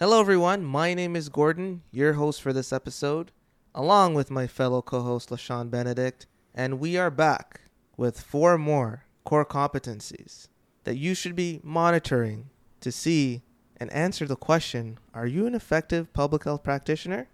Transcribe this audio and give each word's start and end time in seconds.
Hello, 0.00 0.20
everyone. 0.20 0.64
My 0.64 0.94
name 0.94 1.16
is 1.16 1.28
Gordon, 1.28 1.82
your 1.90 2.12
host 2.12 2.40
for 2.40 2.52
this 2.52 2.72
episode, 2.72 3.32
along 3.74 4.14
with 4.14 4.30
my 4.30 4.46
fellow 4.46 4.80
co 4.80 5.00
host, 5.00 5.28
Leshawn 5.30 5.70
Benedict, 5.70 6.28
and 6.54 6.78
we 6.78 6.96
are 6.96 7.10
back 7.10 7.62
with 7.96 8.20
four 8.20 8.56
more 8.56 9.06
core 9.24 9.44
competencies 9.44 10.46
that 10.84 10.98
you 10.98 11.16
should 11.16 11.34
be 11.34 11.58
monitoring 11.64 12.48
to 12.80 12.92
see 12.92 13.42
and 13.76 13.92
answer 13.92 14.24
the 14.24 14.36
question 14.36 15.00
Are 15.14 15.26
you 15.26 15.48
an 15.48 15.56
effective 15.56 16.12
public 16.12 16.44
health 16.44 16.62
practitioner? 16.62 17.26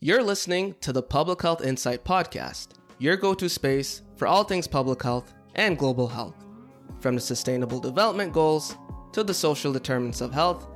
You're 0.00 0.22
listening 0.22 0.76
to 0.80 0.94
the 0.94 1.02
Public 1.02 1.42
Health 1.42 1.62
Insight 1.62 2.04
Podcast, 2.04 2.68
your 2.98 3.18
go 3.18 3.34
to 3.34 3.50
space 3.50 4.00
for 4.16 4.26
all 4.26 4.44
things 4.44 4.66
public 4.66 5.02
health 5.02 5.34
and 5.56 5.78
global 5.78 6.08
health, 6.08 6.36
from 7.00 7.14
the 7.14 7.20
Sustainable 7.20 7.80
Development 7.80 8.32
Goals 8.32 8.76
to 9.12 9.22
the 9.22 9.34
social 9.34 9.72
determinants 9.72 10.20
of 10.20 10.32
health, 10.32 10.66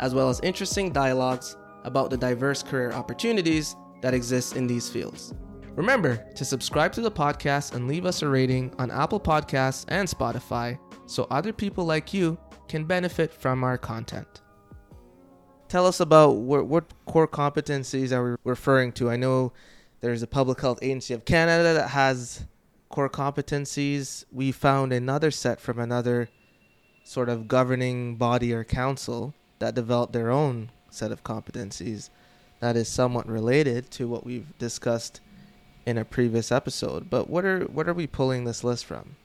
as 0.00 0.14
well 0.14 0.28
as 0.28 0.40
interesting 0.40 0.92
dialogues 0.92 1.56
about 1.84 2.10
the 2.10 2.16
diverse 2.16 2.62
career 2.62 2.92
opportunities 2.92 3.76
that 4.02 4.14
exist 4.14 4.56
in 4.56 4.66
these 4.66 4.88
fields. 4.88 5.34
Remember 5.76 6.16
to 6.34 6.44
subscribe 6.44 6.92
to 6.92 7.00
the 7.00 7.10
podcast 7.10 7.74
and 7.74 7.86
leave 7.86 8.06
us 8.06 8.22
a 8.22 8.28
rating 8.28 8.74
on 8.78 8.90
Apple 8.90 9.20
Podcasts 9.20 9.84
and 9.88 10.08
Spotify 10.08 10.78
so 11.06 11.26
other 11.30 11.52
people 11.52 11.84
like 11.84 12.12
you 12.14 12.38
can 12.68 12.84
benefit 12.84 13.32
from 13.32 13.62
our 13.62 13.78
content. 13.78 14.42
Tell 15.68 15.86
us 15.86 16.00
about 16.00 16.36
what, 16.36 16.66
what 16.66 16.84
core 17.06 17.28
competencies 17.28 18.12
are 18.12 18.30
we 18.30 18.36
referring 18.44 18.92
to? 18.92 19.10
I 19.10 19.16
know 19.16 19.52
there's 20.00 20.22
a 20.22 20.26
Public 20.26 20.60
Health 20.60 20.78
Agency 20.82 21.12
of 21.14 21.24
Canada 21.24 21.74
that 21.74 21.90
has 21.90 22.46
core 22.88 23.10
competencies. 23.10 24.24
We 24.32 24.52
found 24.52 24.92
another 24.92 25.30
set 25.30 25.60
from 25.60 25.78
another 25.78 26.28
sort 27.04 27.28
of 27.28 27.48
governing 27.48 28.16
body 28.16 28.52
or 28.52 28.64
council 28.64 29.34
that 29.58 29.74
developed 29.74 30.12
their 30.12 30.30
own 30.30 30.70
set 30.90 31.12
of 31.12 31.22
competencies 31.22 32.10
that 32.60 32.76
is 32.76 32.88
somewhat 32.88 33.28
related 33.28 33.90
to 33.92 34.08
what 34.08 34.24
we've 34.24 34.56
discussed 34.58 35.20
in 35.84 35.98
a 35.98 36.04
previous 36.04 36.50
episode. 36.50 37.08
But 37.10 37.28
what 37.28 37.44
are 37.44 37.64
what 37.64 37.88
are 37.88 37.94
we 37.94 38.06
pulling 38.06 38.44
this 38.44 38.64
list 38.64 38.84
from? 38.84 39.16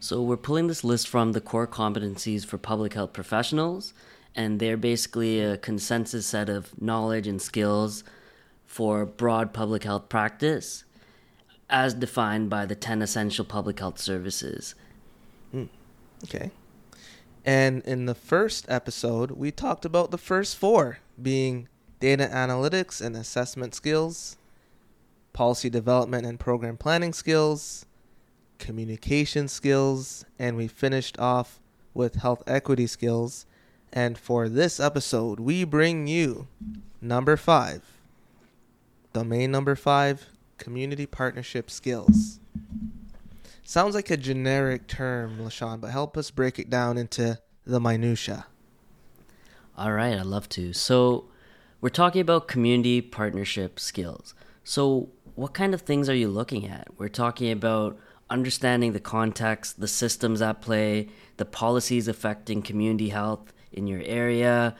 So 0.00 0.20
we're 0.20 0.36
pulling 0.36 0.66
this 0.66 0.84
list 0.84 1.08
from 1.08 1.32
the 1.32 1.40
core 1.40 1.66
competencies 1.66 2.44
for 2.44 2.58
public 2.58 2.94
health 2.94 3.12
professionals, 3.12 3.94
and 4.34 4.58
they're 4.58 4.76
basically 4.76 5.40
a 5.40 5.56
consensus 5.56 6.26
set 6.26 6.48
of 6.48 6.80
knowledge 6.80 7.26
and 7.26 7.40
skills 7.40 8.02
for 8.66 9.06
broad 9.06 9.52
public 9.52 9.84
health 9.84 10.08
practice 10.08 10.84
as 11.72 11.94
defined 11.94 12.50
by 12.50 12.66
the 12.66 12.74
10 12.76 13.02
essential 13.02 13.44
public 13.44 13.80
health 13.80 13.98
services. 13.98 14.74
Mm, 15.54 15.70
okay. 16.24 16.50
And 17.44 17.82
in 17.82 18.06
the 18.06 18.14
first 18.14 18.66
episode, 18.68 19.32
we 19.32 19.50
talked 19.50 19.84
about 19.84 20.10
the 20.10 20.18
first 20.18 20.56
four 20.56 20.98
being 21.20 21.68
data 21.98 22.28
analytics 22.32 23.00
and 23.00 23.16
assessment 23.16 23.74
skills, 23.74 24.36
policy 25.32 25.70
development 25.70 26.26
and 26.26 26.38
program 26.38 26.76
planning 26.76 27.12
skills, 27.12 27.86
communication 28.58 29.48
skills, 29.48 30.24
and 30.38 30.56
we 30.56 30.68
finished 30.68 31.18
off 31.18 31.58
with 31.94 32.16
health 32.16 32.42
equity 32.46 32.86
skills. 32.86 33.46
And 33.92 34.16
for 34.18 34.48
this 34.48 34.78
episode, 34.78 35.40
we 35.40 35.64
bring 35.64 36.06
you 36.06 36.48
number 37.00 37.36
five, 37.36 37.82
domain 39.12 39.50
number 39.50 39.74
five, 39.74 40.31
community 40.62 41.06
partnership 41.06 41.68
skills. 41.68 42.38
Sounds 43.64 43.96
like 43.96 44.10
a 44.12 44.16
generic 44.16 44.86
term, 44.86 45.38
Leshawn, 45.38 45.80
but 45.80 45.90
help 45.90 46.16
us 46.16 46.30
break 46.30 46.60
it 46.60 46.70
down 46.70 46.96
into 46.96 47.40
the 47.66 47.80
minutia. 47.80 48.46
All 49.76 49.92
right, 49.92 50.16
I'd 50.16 50.26
love 50.26 50.48
to. 50.50 50.72
So, 50.72 51.24
we're 51.80 51.88
talking 51.88 52.20
about 52.20 52.46
community 52.46 53.00
partnership 53.00 53.80
skills. 53.80 54.34
So, 54.62 55.08
what 55.34 55.52
kind 55.52 55.74
of 55.74 55.80
things 55.80 56.08
are 56.08 56.14
you 56.14 56.28
looking 56.28 56.64
at? 56.68 56.86
We're 56.96 57.08
talking 57.08 57.50
about 57.50 57.98
understanding 58.30 58.92
the 58.92 59.00
context, 59.00 59.80
the 59.80 59.88
systems 59.88 60.40
at 60.40 60.60
play, 60.60 61.08
the 61.38 61.44
policies 61.44 62.06
affecting 62.06 62.62
community 62.62 63.08
health 63.08 63.52
in 63.72 63.88
your 63.88 64.02
area, 64.04 64.76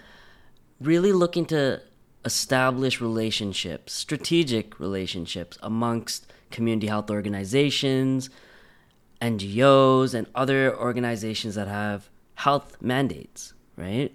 really 0.81 1.13
looking 1.13 1.45
to 1.47 1.81
establish 2.25 3.01
relationships, 3.01 3.93
strategic 3.93 4.79
relationships 4.79 5.59
amongst 5.63 6.33
community 6.51 6.87
health 6.87 7.11
organizations, 7.11 8.31
NGOs, 9.21 10.15
and 10.15 10.27
other 10.35 10.77
organizations 10.77 11.55
that 11.55 11.69
have 11.69 12.11
health 12.35 12.77
mandates, 12.81 13.55
right? 13.77 14.13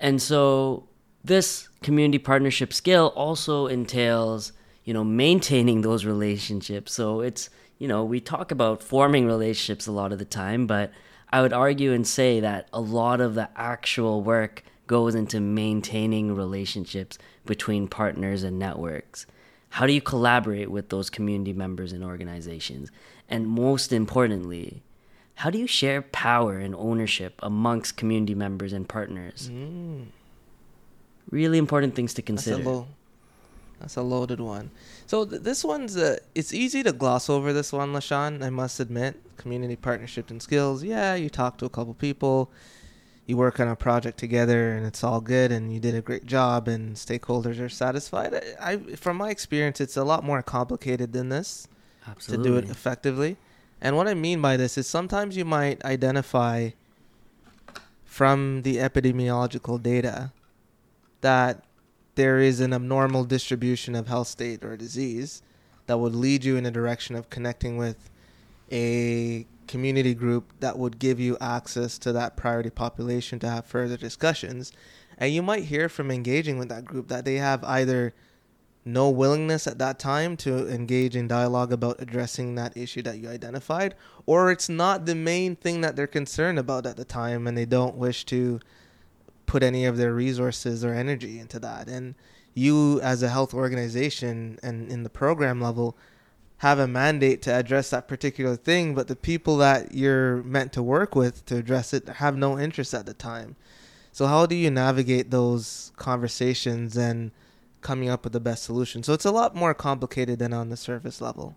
And 0.00 0.20
so 0.20 0.88
this 1.24 1.68
community 1.82 2.18
partnership 2.18 2.72
skill 2.72 3.12
also 3.14 3.66
entails, 3.66 4.52
you 4.84 4.92
know, 4.92 5.04
maintaining 5.04 5.82
those 5.82 6.04
relationships. 6.04 6.92
So 6.92 7.20
it's, 7.20 7.48
you 7.78 7.88
know, 7.88 8.04
we 8.04 8.20
talk 8.20 8.50
about 8.50 8.82
forming 8.82 9.26
relationships 9.26 9.86
a 9.86 9.92
lot 9.92 10.12
of 10.12 10.18
the 10.18 10.24
time, 10.24 10.66
but 10.66 10.90
I 11.30 11.40
would 11.40 11.52
argue 11.52 11.92
and 11.92 12.06
say 12.06 12.40
that 12.40 12.68
a 12.72 12.80
lot 12.80 13.20
of 13.20 13.34
the 13.34 13.48
actual 13.56 14.22
work 14.22 14.64
goes 14.86 15.14
into 15.14 15.40
maintaining 15.40 16.34
relationships 16.34 17.18
between 17.46 17.88
partners 17.88 18.42
and 18.42 18.58
networks. 18.58 19.26
How 19.70 19.86
do 19.86 19.92
you 19.92 20.02
collaborate 20.02 20.70
with 20.70 20.90
those 20.90 21.08
community 21.08 21.52
members 21.52 21.92
and 21.92 22.04
organizations? 22.04 22.90
And 23.28 23.46
most 23.48 23.92
importantly, 23.92 24.82
how 25.36 25.50
do 25.50 25.58
you 25.58 25.66
share 25.66 26.02
power 26.02 26.58
and 26.58 26.74
ownership 26.74 27.40
amongst 27.42 27.96
community 27.96 28.34
members 28.34 28.72
and 28.72 28.88
partners? 28.88 29.50
Mm. 29.50 30.06
Really 31.30 31.58
important 31.58 31.94
things 31.94 32.12
to 32.14 32.22
consider. 32.22 32.56
That's 32.56 32.66
a, 32.66 32.70
lo- 32.70 32.86
that's 33.80 33.96
a 33.96 34.02
loaded 34.02 34.40
one. 34.40 34.70
So 35.06 35.24
th- 35.24 35.42
this 35.42 35.64
one's 35.64 35.96
uh, 35.96 36.18
it's 36.34 36.52
easy 36.52 36.82
to 36.82 36.92
gloss 36.92 37.30
over 37.30 37.52
this 37.52 37.72
one, 37.72 37.92
Leshawn. 37.92 38.44
I 38.44 38.50
must 38.50 38.78
admit, 38.78 39.20
community 39.38 39.76
partnership 39.76 40.30
and 40.30 40.42
skills. 40.42 40.84
Yeah, 40.84 41.14
you 41.14 41.30
talk 41.30 41.56
to 41.58 41.64
a 41.64 41.70
couple 41.70 41.94
people, 41.94 42.50
you 43.32 43.38
work 43.38 43.58
on 43.60 43.66
a 43.66 43.74
project 43.74 44.18
together, 44.18 44.72
and 44.72 44.84
it's 44.84 45.02
all 45.02 45.22
good, 45.22 45.50
and 45.50 45.72
you 45.72 45.80
did 45.80 45.94
a 45.94 46.02
great 46.02 46.26
job, 46.26 46.68
and 46.68 46.96
stakeholders 46.96 47.58
are 47.58 47.68
satisfied. 47.70 48.34
I, 48.60 48.72
I 48.72 48.76
from 48.96 49.16
my 49.16 49.30
experience, 49.30 49.80
it's 49.80 49.96
a 49.96 50.04
lot 50.04 50.22
more 50.22 50.42
complicated 50.42 51.14
than 51.14 51.30
this 51.30 51.66
Absolutely. 52.06 52.44
to 52.44 52.50
do 52.50 52.58
it 52.58 52.70
effectively. 52.70 53.38
And 53.80 53.96
what 53.96 54.06
I 54.06 54.12
mean 54.12 54.42
by 54.42 54.58
this 54.58 54.76
is 54.76 54.86
sometimes 54.86 55.34
you 55.34 55.46
might 55.46 55.82
identify 55.82 56.70
from 58.04 58.62
the 58.62 58.76
epidemiological 58.76 59.82
data 59.82 60.32
that 61.22 61.64
there 62.14 62.38
is 62.38 62.60
an 62.60 62.74
abnormal 62.74 63.24
distribution 63.24 63.94
of 63.94 64.08
health 64.08 64.28
state 64.28 64.62
or 64.62 64.76
disease 64.76 65.42
that 65.86 65.96
would 65.98 66.14
lead 66.14 66.44
you 66.44 66.58
in 66.58 66.66
a 66.66 66.70
direction 66.70 67.16
of 67.16 67.30
connecting 67.30 67.78
with 67.78 68.10
a 68.70 69.46
community 69.72 70.14
group 70.14 70.52
that 70.60 70.78
would 70.78 70.98
give 70.98 71.18
you 71.18 71.38
access 71.40 71.96
to 71.98 72.12
that 72.12 72.36
priority 72.36 72.68
population 72.68 73.38
to 73.38 73.48
have 73.48 73.64
further 73.64 73.96
discussions. 73.96 74.70
And 75.16 75.32
you 75.32 75.42
might 75.42 75.64
hear 75.64 75.88
from 75.88 76.10
engaging 76.10 76.58
with 76.58 76.68
that 76.68 76.84
group 76.84 77.08
that 77.08 77.24
they 77.24 77.36
have 77.36 77.64
either 77.64 78.12
no 78.84 79.08
willingness 79.08 79.66
at 79.66 79.78
that 79.78 79.98
time 79.98 80.36
to 80.36 80.68
engage 80.68 81.16
in 81.16 81.26
dialogue 81.26 81.72
about 81.72 82.02
addressing 82.02 82.54
that 82.54 82.76
issue 82.76 83.00
that 83.00 83.18
you 83.18 83.30
identified, 83.30 83.94
or 84.26 84.50
it's 84.50 84.68
not 84.68 85.06
the 85.06 85.14
main 85.14 85.56
thing 85.56 85.80
that 85.80 85.96
they're 85.96 86.06
concerned 86.06 86.58
about 86.58 86.84
at 86.84 86.98
the 86.98 87.04
time 87.04 87.46
and 87.46 87.56
they 87.56 87.64
don't 87.64 87.96
wish 87.96 88.26
to 88.26 88.60
put 89.46 89.62
any 89.62 89.86
of 89.86 89.96
their 89.96 90.12
resources 90.12 90.84
or 90.84 90.92
energy 90.92 91.38
into 91.38 91.58
that. 91.60 91.88
And 91.88 92.14
you, 92.52 93.00
as 93.00 93.22
a 93.22 93.30
health 93.30 93.54
organization 93.54 94.58
and 94.62 94.92
in 94.92 95.02
the 95.02 95.10
program 95.10 95.62
level, 95.62 95.96
have 96.62 96.78
a 96.78 96.88
mandate 96.88 97.42
to 97.42 97.54
address 97.54 97.90
that 97.90 98.08
particular 98.08 98.56
thing, 98.56 98.94
but 98.94 99.08
the 99.08 99.16
people 99.16 99.56
that 99.58 99.94
you're 99.94 100.42
meant 100.42 100.72
to 100.72 100.82
work 100.82 101.14
with 101.14 101.44
to 101.46 101.56
address 101.56 101.92
it 101.92 102.08
have 102.08 102.36
no 102.36 102.58
interest 102.58 102.94
at 102.94 103.06
the 103.06 103.14
time. 103.14 103.54
So, 104.10 104.26
how 104.26 104.46
do 104.46 104.54
you 104.54 104.70
navigate 104.70 105.30
those 105.30 105.92
conversations 105.96 106.96
and 106.96 107.30
coming 107.82 108.08
up 108.08 108.24
with 108.24 108.32
the 108.32 108.40
best 108.40 108.62
solution. 108.62 109.02
So 109.02 109.12
it's 109.12 109.24
a 109.24 109.30
lot 109.30 109.54
more 109.54 109.74
complicated 109.74 110.38
than 110.38 110.52
on 110.52 110.70
the 110.70 110.76
surface 110.76 111.20
level. 111.20 111.56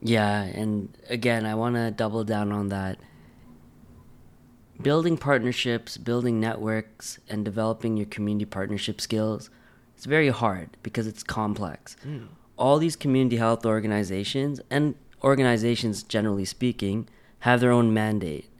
Yeah, 0.00 0.42
and 0.42 0.96
again, 1.08 1.44
I 1.44 1.56
want 1.56 1.74
to 1.74 1.90
double 1.90 2.22
down 2.22 2.52
on 2.52 2.68
that. 2.68 2.98
Building 4.80 5.16
partnerships, 5.16 5.96
building 5.96 6.38
networks, 6.38 7.18
and 7.28 7.44
developing 7.44 7.96
your 7.96 8.06
community 8.06 8.44
partnership 8.44 9.00
skills, 9.00 9.50
it's 9.96 10.04
very 10.04 10.28
hard 10.28 10.76
because 10.84 11.08
it's 11.08 11.24
complex. 11.24 11.96
Mm. 12.06 12.28
All 12.58 12.78
these 12.78 12.96
community 12.96 13.36
health 13.36 13.64
organizations 13.64 14.60
and 14.68 14.94
organizations 15.22 16.02
generally 16.02 16.44
speaking 16.44 17.08
have 17.40 17.60
their 17.60 17.72
own 17.72 17.94
mandate. 17.94 18.50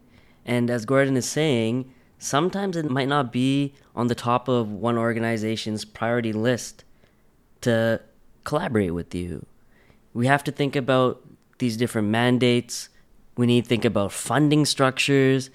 And 0.46 0.70
as 0.70 0.86
Gordon 0.86 1.16
is 1.16 1.28
saying, 1.28 1.92
sometimes 2.18 2.76
it 2.76 2.90
might 2.90 3.08
not 3.08 3.32
be 3.32 3.74
on 3.94 4.06
the 4.06 4.14
top 4.14 4.48
of 4.48 4.70
one 4.70 4.96
organization's 4.96 5.84
priority 5.84 6.32
list 6.32 6.84
to 7.62 8.00
collaborate 8.44 8.94
with 8.94 9.14
you. 9.14 9.44
We 10.14 10.26
have 10.26 10.42
to 10.44 10.52
think 10.52 10.74
about 10.74 11.22
these 11.58 11.76
different 11.76 12.08
mandates, 12.08 12.88
We 13.36 13.46
need 13.46 13.64
to 13.64 13.68
think 13.68 13.84
about 13.84 14.10
funding 14.10 14.64
structures. 14.64 15.50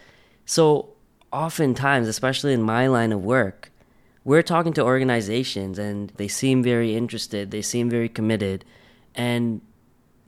So, 0.45 0.93
oftentimes, 1.33 2.07
especially 2.07 2.53
in 2.53 2.61
my 2.61 2.87
line 2.87 3.11
of 3.11 3.21
work, 3.21 3.72
we're 4.25 4.43
talking 4.43 4.73
to 4.73 4.83
organizations 4.83 5.77
and 5.77 6.11
they 6.15 6.27
seem 6.27 6.63
very 6.63 6.95
interested, 6.95 7.51
they 7.51 7.61
seem 7.61 7.89
very 7.89 8.09
committed. 8.09 8.63
And 9.15 9.61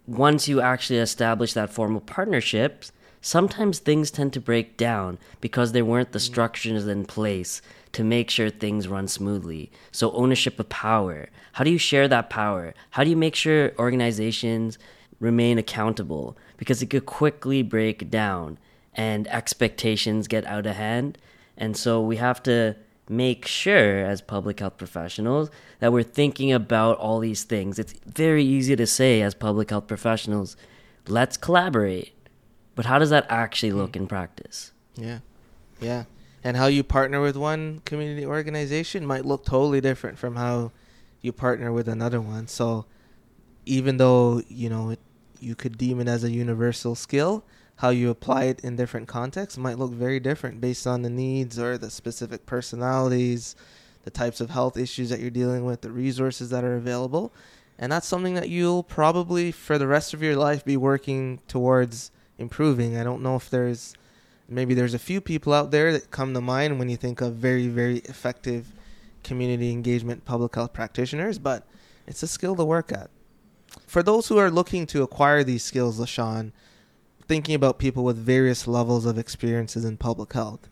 once 0.06 0.47
you 0.47 0.62
actually 0.62 1.00
establish 1.00 1.53
that 1.53 1.71
formal 1.71 2.01
partnership, 2.01 2.86
sometimes 3.21 3.80
things 3.80 4.12
tend 4.12 4.33
to 4.33 4.39
break 4.39 4.77
down 4.77 5.18
because 5.42 5.71
there 5.71 5.86
weren't 5.86 6.12
the 6.12 6.19
mm. 6.19 6.30
structures 6.30 6.86
in 6.88 7.06
place 7.06 7.62
to 7.94 8.03
make 8.03 8.30
sure 8.30 8.50
things 8.50 8.88
run 8.88 9.07
smoothly. 9.07 9.71
So, 9.92 10.12
ownership 10.12 10.59
of 10.59 10.69
power. 10.69 11.30
How 11.53 11.63
do 11.63 11.71
you 11.71 11.77
share 11.77 12.07
that 12.09 12.30
power? 12.30 12.74
How 12.92 13.03
do 13.03 13.09
you 13.09 13.15
make 13.15 13.36
sure 13.36 13.71
organizations 13.80 14.77
remain 15.19 15.57
accountable? 15.57 16.38
Because 16.57 16.81
it 16.81 16.89
could 16.89 17.06
quickly 17.06 17.63
break 17.63 18.09
down 18.12 18.59
and 18.94 19.27
expectations 19.30 20.27
get 20.27 20.45
out 20.45 20.65
of 20.65 20.75
hand. 20.75 21.18
And 21.57 21.77
so, 21.77 22.01
we 22.01 22.18
have 22.18 22.44
to 22.44 22.75
make 23.10 23.46
sure 23.46 24.06
as 24.06 24.22
public 24.22 24.60
health 24.60 24.78
professionals 24.78 25.50
that 25.80 25.94
we're 25.94 26.04
thinking 26.04 26.52
about 26.52 26.98
all 26.98 27.19
these 27.19 27.44
things. 27.44 27.78
It's 27.78 27.94
very 28.06 28.44
easy 28.44 28.75
to 28.75 28.88
say 28.88 29.22
as 29.22 29.36
public 29.36 29.69
health 29.69 29.88
professionals, 29.88 30.56
let's 31.07 31.38
collaborate. 31.38 32.13
But 32.74 32.86
how 32.86 33.00
does 33.00 33.10
that 33.12 33.25
actually 33.30 33.72
look 33.72 33.96
in 33.96 34.07
practice? 34.07 34.72
Yeah. 34.96 35.19
Yeah. 35.80 36.06
And 36.44 36.57
how 36.57 36.68
you 36.68 36.84
partner 36.84 37.22
with 37.22 37.36
one 37.36 37.81
community 37.86 38.25
organization 38.25 39.06
might 39.06 39.25
look 39.25 39.46
totally 39.46 39.81
different 39.81 40.18
from 40.18 40.36
how 40.36 40.72
you 41.22 41.31
partner 41.31 41.72
with 41.72 41.88
another 41.88 42.22
one. 42.22 42.48
So 42.48 42.86
even 43.66 43.98
though, 43.98 44.42
you 44.48 44.69
know, 44.69 44.92
it, 44.92 45.00
you 45.40 45.56
could 45.56 45.78
deem 45.78 46.00
it 46.00 46.07
as 46.07 46.24
a 46.24 46.31
universal 46.31 46.96
skill, 46.96 47.44
how 47.77 47.89
you 47.89 48.10
apply 48.10 48.45
it 48.45 48.62
in 48.62 48.75
different 48.75 49.07
contexts 49.07 49.57
might 49.57 49.77
look 49.77 49.92
very 49.92 50.19
different 50.19 50.62
based 50.62 50.88
on 50.88 51.01
the 51.01 51.10
needs 51.10 51.60
or 51.60 51.77
the 51.77 51.89
specific 51.89 52.45
personalities, 52.45 53.56
the 54.04 54.12
types 54.12 54.39
of 54.39 54.50
health 54.50 54.77
issues 54.77 55.10
that 55.10 55.19
you're 55.19 55.30
dealing 55.30 55.66
with, 55.66 55.81
the 55.81 55.92
resources 55.92 56.50
that 56.51 56.63
are 56.63 56.75
available. 56.75 57.33
And 57.77 57.92
that's 57.92 58.07
something 58.07 58.36
that 58.36 58.50
you'll 58.50 58.83
probably, 58.83 59.51
for 59.51 59.77
the 59.77 59.88
rest 59.88 60.13
of 60.13 60.24
your 60.24 60.36
life, 60.36 60.63
be 60.63 60.77
working 60.77 61.42
towards 61.48 62.12
improving. 62.38 62.98
I 62.98 63.04
don't 63.04 63.22
know 63.22 63.36
if 63.36 63.50
there's 63.50 63.94
maybe 64.48 64.74
there's 64.74 64.94
a 64.94 65.00
few 65.00 65.19
people 65.19 65.54
out 65.54 65.71
there 65.71 65.92
that 65.92 66.12
come 66.12 66.33
to 66.33 66.42
mind 66.42 66.78
when 66.80 66.88
you 66.88 66.98
think 66.98 67.19
of 67.19 67.33
very, 67.36 67.68
very 67.68 67.98
effective 68.00 68.71
community 69.24 69.71
engagement 69.71 70.24
public 70.24 70.56
health 70.56 70.71
practitioners, 70.71 71.39
but 71.39 71.66
it's 72.07 72.24
a 72.24 72.28
skill 72.28 72.56
to 72.56 72.63
work 72.63 72.92
at. 72.92 73.10
For 73.88 74.04
those 74.04 74.28
who 74.28 74.38
are 74.38 74.51
looking 74.51 74.86
to 74.88 75.04
acquire 75.04 75.44
these 75.44 75.63
skills, 75.63 76.00
Leshawn, 76.00 76.51
thinking 77.27 77.56
about 77.56 77.80
people 77.80 78.04
with 78.04 78.18
various 78.18 78.68
levels 78.68 79.06
of 79.06 79.18
experiences 79.18 79.86
in 79.86 79.98
public 79.98 80.33
health, 80.33 80.69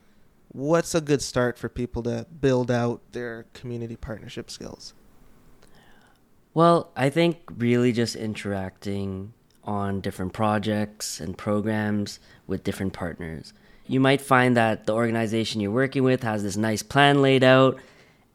what's 0.49 0.93
a 0.93 1.01
good 1.01 1.21
start 1.21 1.57
for 1.57 1.69
people 1.69 2.03
to 2.03 2.25
build 2.39 2.69
out 2.69 3.01
their 3.11 3.45
community 3.53 3.95
partnership 3.95 4.51
skills? 4.51 4.93
Well, 6.53 6.91
I 6.95 7.09
think 7.09 7.37
really 7.57 7.91
just 7.91 8.15
interacting 8.15 9.33
on 9.63 10.01
different 10.01 10.33
projects 10.33 11.19
and 11.19 11.37
programs 11.37 12.19
with 12.45 12.63
different 12.63 12.93
partners. 12.93 13.53
You 13.87 13.99
might 13.99 14.21
find 14.21 14.55
that 14.55 14.85
the 14.85 14.93
organization 14.93 15.61
you're 15.61 15.71
working 15.71 16.03
with 16.03 16.23
has 16.23 16.43
this 16.43 16.55
nice 16.55 16.83
plan 16.83 17.21
laid 17.21 17.43
out, 17.43 17.79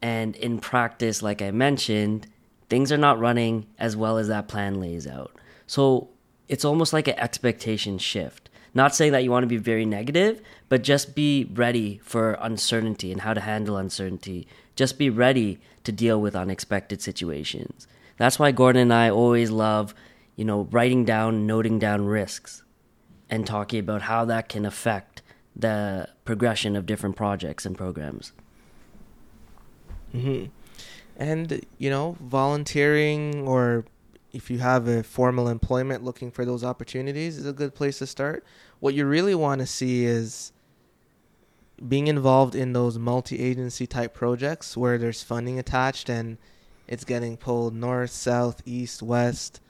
and 0.03 0.35
in 0.37 0.59
practice, 0.59 1.23
like 1.23 1.41
I 1.41 1.53
mentioned, 1.53 2.27
things 2.69 2.91
are 2.91 2.99
not 2.99 3.19
running 3.19 3.67
as 3.79 3.97
well 3.97 4.19
as 4.19 4.29
that 4.29 4.49
plan 4.49 4.81
lays 4.81 5.07
out. 5.07 5.33
So 5.67 6.09
it's 6.49 6.65
almost 6.65 6.93
like 6.93 7.09
an 7.09 7.19
expectation 7.19 7.99
shift. 7.99 8.49
Not 8.75 8.95
saying 8.95 9.13
that 9.13 9.25
you 9.25 9.31
want 9.31 9.45
to 9.45 9.49
be 9.49 9.57
very 9.57 9.85
negative, 9.85 10.41
but 10.69 10.83
just 10.83 11.15
be 11.15 11.49
ready 11.53 12.01
for 12.05 12.37
uncertainty 12.41 13.11
and 13.11 13.23
how 13.23 13.35
to 13.35 13.41
handle 13.41 13.77
uncertainty. 13.77 14.47
Just 14.77 14.99
be 14.99 15.11
ready 15.11 15.59
to 15.85 15.93
deal 15.93 16.21
with 16.21 16.37
unexpected 16.37 17.01
situations. 17.01 17.89
That's 18.19 18.39
why 18.39 18.53
Gordon 18.53 18.83
and 18.83 18.93
I 18.93 19.11
always 19.11 19.51
love, 19.51 19.95
you 20.37 20.45
know, 20.45 20.69
writing 20.71 21.05
down, 21.05 21.47
noting 21.47 21.79
down 21.79 22.07
risks 22.07 22.63
and 23.31 23.47
talking 23.47 23.81
about 23.81 24.03
how 24.03 24.25
that 24.27 24.49
can 24.49 24.65
affect 24.65 25.23
the 25.57 26.09
progression 26.25 26.77
of 26.77 26.87
different 26.87 27.17
projects 27.17 27.67
and 27.67 27.77
programs. 27.77 28.33
Mm-hmm. 30.15 30.47
And, 31.17 31.67
you 31.79 31.91
know, 31.91 32.17
volunteering 32.21 33.47
or 33.47 33.85
if 34.33 34.51
you 34.51 34.59
have 34.59 34.87
a 34.89 35.03
formal 35.03 35.49
employment 35.49 36.05
looking 36.05 36.31
for 36.31 36.45
those 36.45 36.63
opportunities 36.63 37.39
is 37.39 37.47
a 37.47 37.53
good 37.53 37.75
place 37.75 37.99
to 37.99 38.07
start. 38.07 38.45
What 38.81 38.95
you 38.95 39.07
really 39.07 39.35
want 39.35 39.61
to 39.61 39.67
see 39.67 40.05
is 40.05 40.53
being 41.87 42.09
involved 42.09 42.55
in 42.55 42.73
those 42.73 42.99
multi-agency 42.99 43.87
type 43.87 44.15
projects 44.15 44.77
where 44.77 44.99
there's 44.99 45.23
funding 45.23 45.59
attached 45.59 46.09
and 46.09 46.37
it's 46.87 47.05
getting 47.05 47.37
pulled 47.37 47.75
north, 47.75 48.11
south, 48.11 48.63
east, 48.67 49.03
west. 49.03 49.61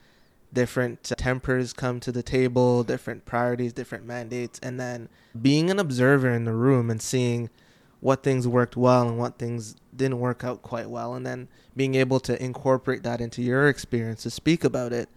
Different 0.52 1.04
tempers 1.04 1.74
come 1.74 2.00
to 2.00 2.10
the 2.10 2.22
table, 2.22 2.82
different 2.82 3.26
priorities, 3.26 3.74
different 3.74 4.06
mandates, 4.06 4.58
and 4.62 4.80
then 4.80 5.10
being 5.40 5.70
an 5.70 5.78
observer 5.78 6.30
in 6.30 6.44
the 6.44 6.54
room 6.54 6.90
and 6.90 7.02
seeing 7.02 7.50
what 8.00 8.22
things 8.22 8.46
worked 8.46 8.76
well 8.76 9.08
and 9.08 9.18
what 9.18 9.38
things 9.38 9.76
didn't 9.94 10.20
work 10.20 10.44
out 10.44 10.62
quite 10.62 10.88
well, 10.88 11.14
and 11.14 11.26
then 11.26 11.48
being 11.76 11.94
able 11.94 12.20
to 12.20 12.42
incorporate 12.42 13.02
that 13.02 13.20
into 13.20 13.42
your 13.42 13.68
experience 13.68 14.22
to 14.22 14.30
speak 14.30 14.64
about 14.64 14.92
it 14.92 15.08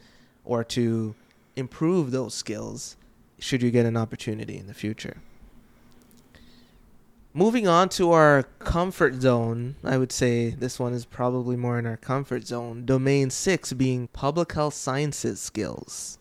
or 0.44 0.64
to 0.64 1.14
improve 1.56 2.12
those 2.12 2.34
skills 2.34 2.98
should 3.40 3.62
you 3.62 3.72
get 3.72 3.86
an 3.86 3.98
opportunity 3.98 4.58
in 4.58 4.68
the 4.68 4.74
future. 4.74 5.18
Moving 7.34 7.66
on 7.66 7.88
to 7.90 8.12
our 8.12 8.44
comfort 8.60 9.22
zone, 9.22 9.76
I 9.86 9.98
would 9.98 10.12
say 10.12 10.50
this 10.50 10.80
one 10.80 10.92
is 10.94 11.06
probably 11.06 11.56
more 11.56 11.80
in 11.80 11.86
our 11.86 11.96
comfort 11.96 12.46
zone. 12.46 12.86
Domain 12.86 13.30
six 13.30 13.72
being 13.72 14.08
public 14.10 14.52
health 14.52 14.74
sciences 14.74 15.40
skills. 15.40 16.18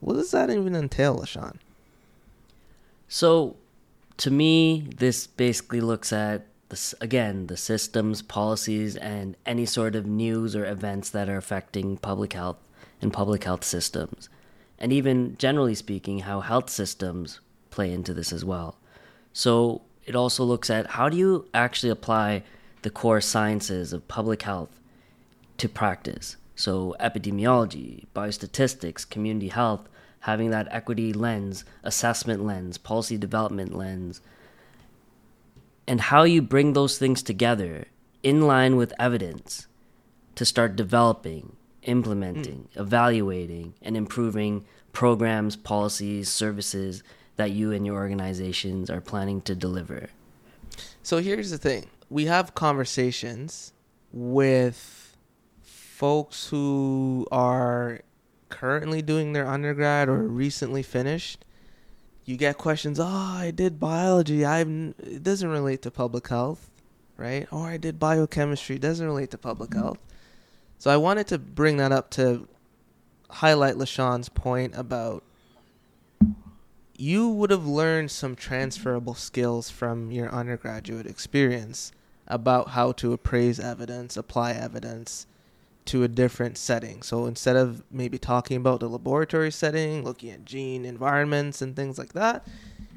What 0.00 0.14
does 0.14 0.32
that 0.32 0.50
even 0.50 0.74
entail, 0.74 1.18
Leshawn? 1.18 1.56
So, 3.08 3.56
to 4.18 4.30
me, 4.30 4.88
this 4.96 5.26
basically 5.26 5.80
looks 5.80 6.12
at 6.12 6.46
the, 6.68 6.94
again 7.00 7.46
the 7.46 7.56
systems, 7.56 8.22
policies, 8.22 8.96
and 8.96 9.36
any 9.44 9.66
sort 9.66 9.94
of 9.94 10.06
news 10.06 10.56
or 10.56 10.64
events 10.64 11.10
that 11.10 11.28
are 11.28 11.36
affecting 11.36 11.96
public 11.96 12.32
health 12.32 12.58
and 13.00 13.12
public 13.12 13.44
health 13.44 13.64
systems, 13.64 14.28
and 14.78 14.92
even 14.92 15.36
generally 15.38 15.74
speaking, 15.74 16.20
how 16.20 16.40
health 16.40 16.70
systems 16.70 17.40
play 17.70 17.92
into 17.92 18.14
this 18.14 18.32
as 18.32 18.44
well. 18.44 18.78
So 19.32 19.82
it 20.04 20.14
also 20.14 20.44
looks 20.44 20.70
at 20.70 20.86
how 20.88 21.08
do 21.08 21.16
you 21.16 21.48
actually 21.54 21.90
apply 21.90 22.42
the 22.82 22.90
core 22.90 23.20
sciences 23.20 23.92
of 23.92 24.08
public 24.08 24.42
health 24.42 24.70
to 25.58 25.68
practice. 25.68 26.36
So 26.54 26.94
epidemiology, 27.00 28.06
biostatistics, 28.14 29.08
community 29.08 29.48
health, 29.48 29.88
having 30.22 30.50
that 30.50 30.68
equity 30.70 31.12
lens, 31.12 31.64
assessment 31.82 32.44
lens, 32.44 32.78
policy 32.78 33.18
development 33.18 33.76
lens, 33.76 34.20
and 35.86 36.00
how 36.00 36.22
you 36.22 36.40
bring 36.40 36.72
those 36.72 36.96
things 36.96 37.22
together 37.22 37.86
in 38.22 38.42
line 38.42 38.76
with 38.76 38.92
evidence 39.00 39.66
to 40.36 40.44
start 40.44 40.76
developing, 40.76 41.56
implementing, 41.82 42.68
mm. 42.72 42.80
evaluating, 42.80 43.74
and 43.82 43.96
improving 43.96 44.64
programs, 44.92 45.56
policies, 45.56 46.28
services 46.28 47.02
that 47.34 47.50
you 47.50 47.72
and 47.72 47.84
your 47.84 47.96
organizations 47.96 48.88
are 48.88 49.00
planning 49.00 49.40
to 49.40 49.56
deliver. 49.56 50.08
So 51.02 51.18
here's 51.18 51.50
the 51.50 51.58
thing 51.58 51.86
we 52.08 52.26
have 52.26 52.54
conversations 52.54 53.72
with 54.12 55.16
folks 55.62 56.46
who 56.46 57.26
are 57.32 58.02
currently 58.52 59.02
doing 59.02 59.32
their 59.32 59.48
undergrad 59.48 60.08
or 60.08 60.22
recently 60.22 60.82
finished 60.84 61.44
you 62.24 62.36
get 62.36 62.58
questions. 62.58 63.00
Oh, 63.00 63.06
I 63.06 63.50
did 63.50 63.80
biology. 63.80 64.44
I 64.44 64.60
it 64.60 65.22
doesn't 65.22 65.48
relate 65.48 65.82
to 65.82 65.90
public 65.90 66.28
health, 66.28 66.70
right? 67.16 67.48
Or 67.50 67.66
I 67.66 67.76
did 67.76 67.98
biochemistry. 67.98 68.76
It 68.76 68.82
doesn't 68.82 69.04
relate 69.04 69.30
to 69.32 69.38
public 69.38 69.70
mm-hmm. 69.70 69.80
health. 69.80 69.98
So 70.78 70.90
I 70.90 70.96
wanted 70.96 71.26
to 71.28 71.38
bring 71.38 71.76
that 71.78 71.92
up 71.92 72.10
to 72.12 72.48
highlight 73.30 73.76
Leshawn's 73.76 74.28
point 74.28 74.76
about 74.76 75.24
you 76.96 77.28
would 77.28 77.50
have 77.50 77.66
learned 77.66 78.10
some 78.10 78.36
transferable 78.36 79.14
skills 79.14 79.70
from 79.70 80.12
your 80.12 80.28
undergraduate 80.30 81.06
experience 81.06 81.90
about 82.28 82.68
how 82.70 82.92
to 82.92 83.12
appraise 83.12 83.58
evidence, 83.58 84.16
apply 84.16 84.52
evidence, 84.52 85.26
to 85.86 86.04
a 86.04 86.08
different 86.08 86.56
setting. 86.56 87.02
So 87.02 87.26
instead 87.26 87.56
of 87.56 87.82
maybe 87.90 88.18
talking 88.18 88.56
about 88.56 88.80
the 88.80 88.88
laboratory 88.88 89.50
setting, 89.50 90.04
looking 90.04 90.30
at 90.30 90.44
gene 90.44 90.84
environments 90.84 91.60
and 91.60 91.74
things 91.74 91.98
like 91.98 92.12
that, 92.12 92.46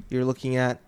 you're 0.08 0.24
looking 0.24 0.56
at 0.56 0.80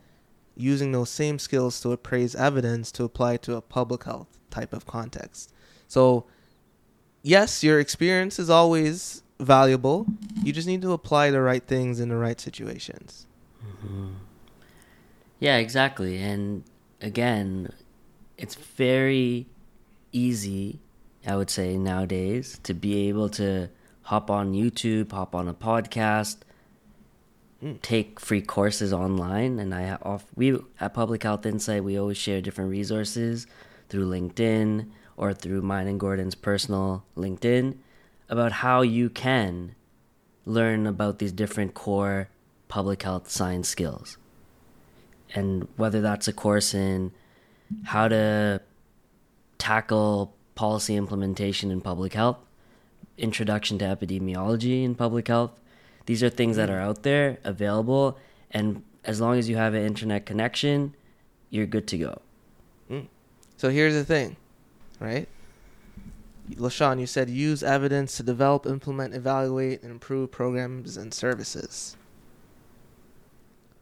using 0.56 0.92
those 0.92 1.10
same 1.10 1.38
skills 1.38 1.80
to 1.80 1.92
appraise 1.92 2.34
evidence 2.34 2.92
to 2.92 3.04
apply 3.04 3.36
to 3.38 3.56
a 3.56 3.60
public 3.60 4.04
health 4.04 4.38
type 4.50 4.72
of 4.72 4.86
context. 4.86 5.52
So, 5.86 6.26
yes, 7.22 7.62
your 7.62 7.80
experience 7.80 8.38
is 8.38 8.50
always 8.50 9.22
valuable. 9.40 10.06
You 10.42 10.52
just 10.52 10.66
need 10.68 10.82
to 10.82 10.92
apply 10.92 11.30
the 11.30 11.40
right 11.40 11.64
things 11.64 12.00
in 12.00 12.08
the 12.08 12.16
right 12.16 12.40
situations. 12.40 13.26
Mm-hmm. 13.64 14.08
Yeah, 15.38 15.56
exactly. 15.56 16.18
And 16.20 16.64
again, 17.00 17.72
it's 18.36 18.54
very 18.54 19.46
easy, 20.12 20.80
I 21.26 21.36
would 21.36 21.50
say, 21.50 21.76
nowadays 21.76 22.58
to 22.62 22.74
be 22.74 23.08
able 23.08 23.28
to 23.30 23.68
hop 24.02 24.30
on 24.30 24.54
YouTube, 24.54 25.12
hop 25.12 25.34
on 25.34 25.48
a 25.48 25.54
podcast, 25.54 26.38
hmm. 27.60 27.74
take 27.82 28.18
free 28.20 28.40
courses 28.42 28.92
online. 28.92 29.58
And 29.58 29.74
I 29.74 29.98
off 30.02 30.26
we 30.34 30.58
at 30.80 30.94
Public 30.94 31.22
Health 31.22 31.44
Insight 31.44 31.84
we 31.84 31.98
always 31.98 32.16
share 32.16 32.40
different 32.40 32.70
resources 32.70 33.46
through 33.88 34.08
LinkedIn 34.08 34.88
or 35.16 35.34
through 35.34 35.62
mine 35.62 35.88
and 35.88 35.98
Gordon's 36.00 36.34
personal 36.34 37.04
LinkedIn 37.16 37.76
about 38.28 38.52
how 38.52 38.82
you 38.82 39.10
can 39.10 39.74
learn 40.44 40.86
about 40.86 41.18
these 41.18 41.32
different 41.32 41.74
core 41.74 42.28
public 42.68 43.02
health 43.02 43.30
science 43.30 43.68
skills 43.68 44.18
and 45.34 45.68
whether 45.76 46.00
that's 46.00 46.28
a 46.28 46.32
course 46.32 46.74
in 46.74 47.12
how 47.84 48.08
to 48.08 48.60
tackle 49.58 50.34
policy 50.58 50.96
implementation 50.96 51.70
in 51.70 51.80
public 51.80 52.14
health, 52.14 52.38
introduction 53.16 53.78
to 53.78 53.84
epidemiology 53.84 54.82
in 54.82 54.96
public 54.96 55.28
health. 55.28 55.52
These 56.06 56.20
are 56.24 56.28
things 56.28 56.56
that 56.56 56.68
mm. 56.68 56.72
are 56.72 56.80
out 56.80 57.04
there, 57.04 57.38
available, 57.44 58.18
and 58.50 58.82
as 59.04 59.20
long 59.20 59.38
as 59.38 59.48
you 59.48 59.54
have 59.54 59.74
an 59.74 59.86
internet 59.86 60.26
connection, 60.26 60.96
you're 61.48 61.64
good 61.64 61.86
to 61.86 61.98
go. 61.98 62.20
Mm. 62.90 63.06
So 63.56 63.70
here's 63.70 63.94
the 63.94 64.04
thing, 64.04 64.34
right? 64.98 65.28
Leshawn, 66.50 66.98
you 66.98 67.06
said 67.06 67.30
use 67.30 67.62
evidence 67.62 68.16
to 68.16 68.24
develop, 68.24 68.66
implement, 68.66 69.14
evaluate, 69.14 69.84
and 69.84 69.92
improve 69.92 70.32
programs 70.32 70.96
and 70.96 71.14
services. 71.14 71.96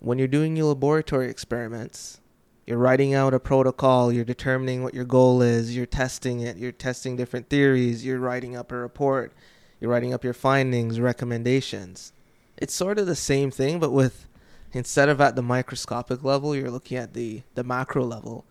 When 0.01 0.19
you're 0.19 0.29
doing 0.29 0.57
your 0.57 0.67
laboratory 0.67 1.31
experiments, 1.31 2.21
you're 2.67 2.79
writing 2.79 3.15
out 3.15 3.33
a 3.33 3.39
protocol, 3.39 4.13
you're 4.13 4.25
determining 4.25 4.83
what 4.83 4.95
your 4.95 5.05
goal 5.05 5.41
is, 5.41 5.77
you're 5.77 5.87
testing 5.87 6.41
it, 6.41 6.57
you're 6.57 6.73
testing 6.73 7.17
different 7.17 7.49
theories, 7.49 8.05
you're 8.05 8.19
writing 8.19 8.57
up 8.57 8.73
a 8.73 8.77
report, 8.77 9.33
you're 9.81 9.91
writing 9.91 10.13
up 10.13 10.25
your 10.25 10.35
findings, 10.35 10.99
recommendations. 10.99 12.13
It's 12.57 12.75
sort 12.75 12.99
of 12.99 13.07
the 13.07 13.15
same 13.15 13.51
thing, 13.51 13.79
but 13.79 13.93
with 13.93 14.27
instead 14.73 15.09
of 15.09 15.21
at 15.21 15.37
the 15.37 15.43
microscopic 15.43 16.25
level, 16.25 16.57
you're 16.57 16.71
looking 16.71 16.99
at 16.99 17.15
the, 17.15 17.43
the 17.55 17.63
macro 17.63 18.05
level 18.05 18.45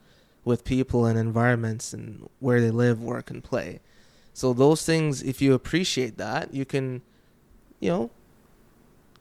with 0.45 0.63
people 0.63 1.05
and 1.05 1.19
environments 1.19 1.91
and 1.91 2.29
where 2.39 2.61
they 2.61 2.71
live, 2.71 3.01
work, 3.01 3.29
and 3.29 3.43
play. 3.43 3.81
So 4.33 4.53
those 4.53 4.85
things, 4.85 5.23
if 5.23 5.41
you 5.41 5.53
appreciate 5.53 6.17
that, 6.17 6.53
you 6.53 6.65
can, 6.65 7.01
you 7.79 7.89
know, 7.89 8.11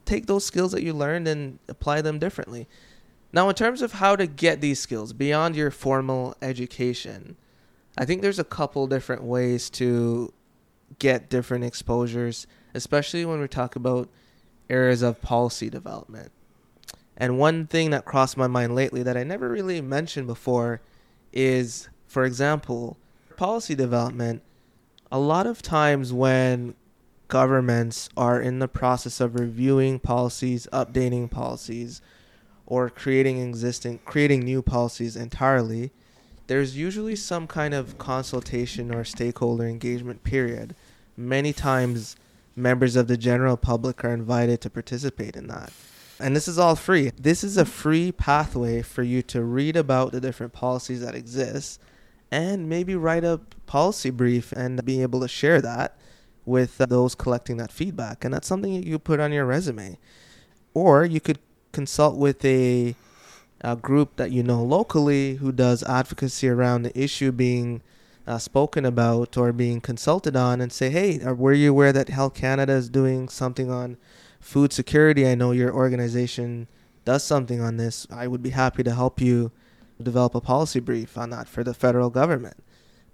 take 0.04 0.26
those 0.26 0.44
skills 0.44 0.72
that 0.72 0.82
you 0.82 0.92
learned 0.92 1.26
and 1.26 1.58
apply 1.68 2.02
them 2.02 2.18
differently. 2.18 2.68
Now, 3.34 3.48
in 3.48 3.56
terms 3.56 3.82
of 3.82 3.94
how 3.94 4.14
to 4.14 4.28
get 4.28 4.60
these 4.60 4.78
skills 4.78 5.12
beyond 5.12 5.56
your 5.56 5.72
formal 5.72 6.36
education, 6.40 7.36
I 7.98 8.04
think 8.04 8.22
there's 8.22 8.38
a 8.38 8.44
couple 8.44 8.86
different 8.86 9.24
ways 9.24 9.68
to 9.70 10.32
get 11.00 11.30
different 11.30 11.64
exposures, 11.64 12.46
especially 12.74 13.24
when 13.24 13.40
we 13.40 13.48
talk 13.48 13.74
about 13.74 14.08
areas 14.70 15.02
of 15.02 15.20
policy 15.20 15.68
development. 15.68 16.30
And 17.16 17.36
one 17.36 17.66
thing 17.66 17.90
that 17.90 18.04
crossed 18.04 18.36
my 18.36 18.46
mind 18.46 18.76
lately 18.76 19.02
that 19.02 19.16
I 19.16 19.24
never 19.24 19.48
really 19.48 19.80
mentioned 19.80 20.28
before 20.28 20.80
is, 21.32 21.88
for 22.06 22.24
example, 22.24 22.98
policy 23.36 23.74
development. 23.74 24.42
A 25.10 25.18
lot 25.18 25.48
of 25.48 25.60
times 25.60 26.12
when 26.12 26.76
governments 27.26 28.08
are 28.16 28.40
in 28.40 28.60
the 28.60 28.68
process 28.68 29.20
of 29.20 29.34
reviewing 29.34 29.98
policies, 29.98 30.68
updating 30.72 31.28
policies, 31.28 32.00
or 32.66 32.88
creating 32.88 33.40
existing 33.40 34.00
creating 34.04 34.40
new 34.40 34.62
policies 34.62 35.16
entirely, 35.16 35.90
there's 36.47 36.76
usually 36.76 37.16
some 37.16 37.47
kind 37.47 37.75
of 37.75 37.99
consultation 37.99 38.94
or 38.94 39.04
stakeholder 39.04 39.66
engagement 39.66 40.25
period. 40.25 40.75
Many 41.16 41.52
times 41.52 42.16
members 42.56 42.97
of 42.97 43.09
the 43.09 43.16
general 43.16 43.56
public 43.56 44.04
are 44.04 44.12
invited 44.12 44.61
to 44.61 44.71
participate 44.71 45.37
in 45.37 45.47
that. 45.49 45.73
And 46.21 46.37
this 46.37 46.47
is 46.47 46.59
all 46.59 46.76
free. 46.76 47.11
This 47.18 47.42
is 47.42 47.56
a 47.56 47.64
free 47.64 48.12
pathway 48.12 48.83
for 48.83 49.02
you 49.02 49.23
to 49.23 49.42
read 49.42 49.76
about 49.76 50.12
the 50.12 50.21
different 50.21 50.52
policies 50.52 51.00
that 51.00 51.14
exist 51.14 51.80
and 52.30 52.68
maybe 52.68 52.94
write 52.94 53.25
a 53.25 53.40
policy 53.66 54.11
brief 54.11 54.52
and 54.52 54.85
be 54.85 55.02
able 55.02 55.21
to 55.21 55.28
share 55.28 55.61
that 55.61 55.97
with 56.44 56.80
uh, 56.80 56.87
those 56.87 57.14
collecting 57.14 57.56
that 57.56 57.73
feedback. 57.73 58.25
And 58.25 58.35
that's 58.35 58.47
something 58.47 58.83
you 58.83 58.99
put 58.99 59.21
on 59.21 59.33
your 59.33 59.44
resume. 59.44 59.99
Or 60.73 61.04
you 61.04 61.21
could 61.21 61.38
consult 61.75 62.16
with 62.16 62.43
a, 62.45 62.95
a 63.61 63.76
group 63.76 64.16
that 64.16 64.31
you 64.31 64.43
know 64.43 64.62
locally 64.62 65.35
who 65.35 65.52
does 65.52 65.83
advocacy 65.83 66.49
around 66.49 66.83
the 66.83 66.99
issue 66.99 67.33
being 67.33 67.83
uh, 68.26 68.38
spoken 68.38 68.85
about 68.85 69.37
or 69.37 69.52
being 69.52 69.81
consulted 69.81 70.35
on 70.35 70.61
and 70.61 70.73
say, 70.73 70.88
hey, 70.88 71.21
are, 71.23 71.35
were 71.35 71.52
you 71.52 71.71
aware 71.71 71.93
that 71.93 72.09
Health 72.09 72.35
Canada 72.35 72.73
is 72.73 72.88
doing 72.88 73.28
something 73.28 73.71
on 73.71 73.99
food 74.40 74.73
security? 74.73 75.26
I 75.28 75.35
know 75.35 75.52
your 75.52 75.75
organization 75.75 76.69
does 77.04 77.23
something 77.23 77.61
on 77.61 77.76
this. 77.76 78.07
I 78.11 78.26
would 78.26 78.43
be 78.43 78.50
happy 78.50 78.83
to 78.83 78.95
help 78.95 79.21
you 79.21 79.52
develop 80.02 80.35
a 80.35 80.40
policy 80.40 80.81
brief 80.81 81.19
on 81.19 81.31
that 81.31 81.49
for 81.49 81.62
the 81.62 81.75
federal 81.75 82.11
government. 82.11 82.57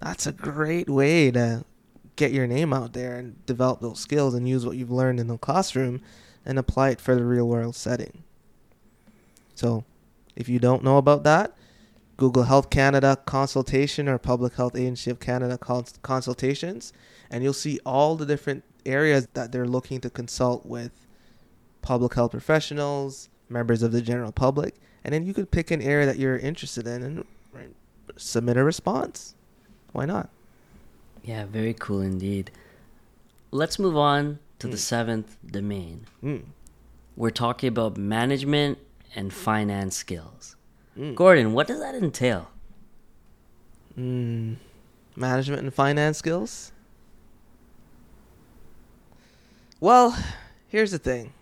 That's 0.00 0.26
a 0.26 0.32
great 0.32 0.88
way 0.88 1.30
to 1.32 1.64
get 2.16 2.32
your 2.32 2.46
name 2.46 2.72
out 2.72 2.92
there 2.92 3.16
and 3.16 3.44
develop 3.46 3.80
those 3.80 3.98
skills 3.98 4.34
and 4.34 4.48
use 4.48 4.64
what 4.64 4.76
you've 4.76 4.90
learned 4.90 5.20
in 5.20 5.26
the 5.26 5.38
classroom 5.38 6.00
and 6.44 6.58
apply 6.58 6.90
it 6.90 7.00
for 7.00 7.14
the 7.14 7.24
real 7.24 7.48
world 7.48 7.74
setting. 7.74 8.24
So, 9.60 9.84
if 10.36 10.48
you 10.48 10.58
don't 10.58 10.82
know 10.82 10.96
about 10.96 11.22
that, 11.24 11.54
Google 12.16 12.44
Health 12.44 12.70
Canada 12.70 13.18
consultation 13.26 14.08
or 14.08 14.16
Public 14.16 14.54
Health 14.54 14.74
Agency 14.74 15.10
of 15.10 15.20
Canada 15.20 15.58
cons- 15.58 15.98
consultations, 16.00 16.94
and 17.30 17.44
you'll 17.44 17.52
see 17.52 17.78
all 17.84 18.16
the 18.16 18.24
different 18.24 18.64
areas 18.86 19.28
that 19.34 19.52
they're 19.52 19.66
looking 19.66 20.00
to 20.00 20.08
consult 20.08 20.64
with 20.64 20.92
public 21.82 22.14
health 22.14 22.30
professionals, 22.30 23.28
members 23.50 23.82
of 23.82 23.92
the 23.92 24.00
general 24.00 24.32
public, 24.32 24.76
and 25.04 25.12
then 25.12 25.26
you 25.26 25.34
could 25.34 25.50
pick 25.50 25.70
an 25.70 25.82
area 25.82 26.06
that 26.06 26.18
you're 26.18 26.38
interested 26.38 26.86
in 26.86 27.02
and 27.02 27.24
right, 27.52 27.74
submit 28.16 28.56
a 28.56 28.64
response. 28.64 29.34
Why 29.92 30.06
not? 30.06 30.30
Yeah, 31.22 31.44
very 31.44 31.74
cool 31.74 32.00
indeed. 32.00 32.50
Let's 33.50 33.78
move 33.78 33.98
on 33.98 34.38
to 34.58 34.68
the 34.68 34.76
Mm. 34.78 34.88
seventh 34.94 35.36
domain. 35.46 36.06
Mm. 36.24 36.44
We're 37.14 37.28
talking 37.28 37.68
about 37.68 37.98
management 37.98 38.78
and 39.14 39.32
finance 39.32 39.96
skills. 39.96 40.56
Mm. 40.96 41.14
Gordon, 41.14 41.52
what 41.52 41.66
does 41.66 41.80
that 41.80 41.94
entail? 41.94 42.50
Mm. 43.98 44.56
Management 45.16 45.62
and 45.62 45.74
finance 45.74 46.18
skills? 46.18 46.72
Well, 49.80 50.16
here's 50.68 50.90
the 50.90 50.98
thing. 50.98 51.32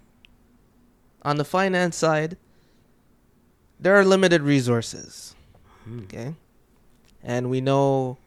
On 1.22 1.36
the 1.36 1.44
finance 1.44 1.96
side, 1.96 2.36
there 3.80 3.96
are 3.96 4.04
limited 4.04 4.42
resources. 4.42 5.34
Okay? 6.04 6.34
And 7.22 7.50
we 7.50 7.60
know 7.60 8.18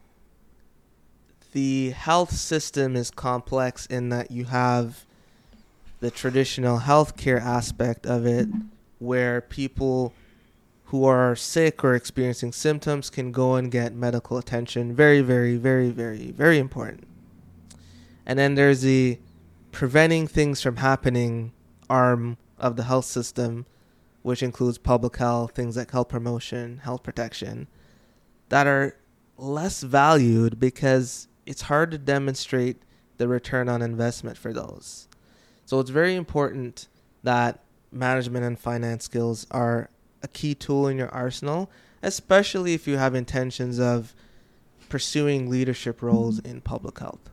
the 1.54 1.92
health 1.92 2.32
system 2.32 2.96
is 2.96 3.12
complex 3.12 3.86
in 3.86 4.10
that 4.10 4.32
you 4.32 4.46
have 4.46 5.06
the 6.00 6.12
traditional 6.12 6.80
healthcare 6.80 7.40
aspect 7.40 8.06
of 8.06 8.26
it 8.26 8.48
where 9.02 9.42
people 9.42 10.14
who 10.86 11.06
are 11.06 11.36
sick 11.36 11.84
or 11.84 11.96
experiencing 11.96 12.52
symptoms 12.52 13.10
can 13.10 13.32
go 13.32 13.56
and 13.56 13.72
get 13.72 13.96
medical 13.96 14.38
attention. 14.38 14.94
Very, 14.94 15.22
very, 15.22 15.58
very, 15.58 15.90
very, 15.90 16.32
very 16.32 16.60
important. 16.60 17.08
And 18.26 18.38
then 18.38 18.56
there's 18.56 18.82
the 18.82 19.18
preventing 19.72 20.28
things 20.28 20.62
from 20.62 20.76
happening 20.76 21.52
arm 21.90 22.38
of 22.60 22.76
the 22.76 22.84
health 22.84 23.06
system, 23.06 23.66
which 24.22 24.44
includes 24.44 24.78
public 24.78 25.18
health, 25.18 25.56
things 25.56 25.78
like 25.78 25.90
health 25.90 26.10
promotion, 26.10 26.80
health 26.84 27.02
protection, 27.02 27.68
that 28.50 28.68
are 28.68 28.98
less 29.38 29.82
valued 29.82 30.60
because 30.60 31.28
it's 31.46 31.64
hard 31.64 31.90
to 31.90 31.98
demonstrate 31.98 32.84
the 33.18 33.28
return 33.28 33.68
on 33.68 33.82
investment 33.82 34.38
for 34.38 34.54
those. 34.54 35.08
So 35.66 35.80
it's 35.80 35.90
very 35.90 36.16
important 36.16 36.88
that 37.24 37.64
management 37.92 38.46
and 38.46 38.58
finance 38.58 39.06
skills 39.06 39.46
are 39.52 39.90
a 40.24 40.28
key 40.28 40.56
tool 40.56 40.88
in 40.88 40.98
your 40.98 41.10
arsenal, 41.10 41.70
especially 42.02 42.74
if 42.74 42.88
you 42.88 42.98
have 42.98 43.16
intentions 43.16 43.80
of 43.80 44.14
pursuing 44.90 45.50
leadership 45.50 46.02
roles 46.02 46.40
in 46.40 46.62
public 46.62 47.00
health. 47.00 47.30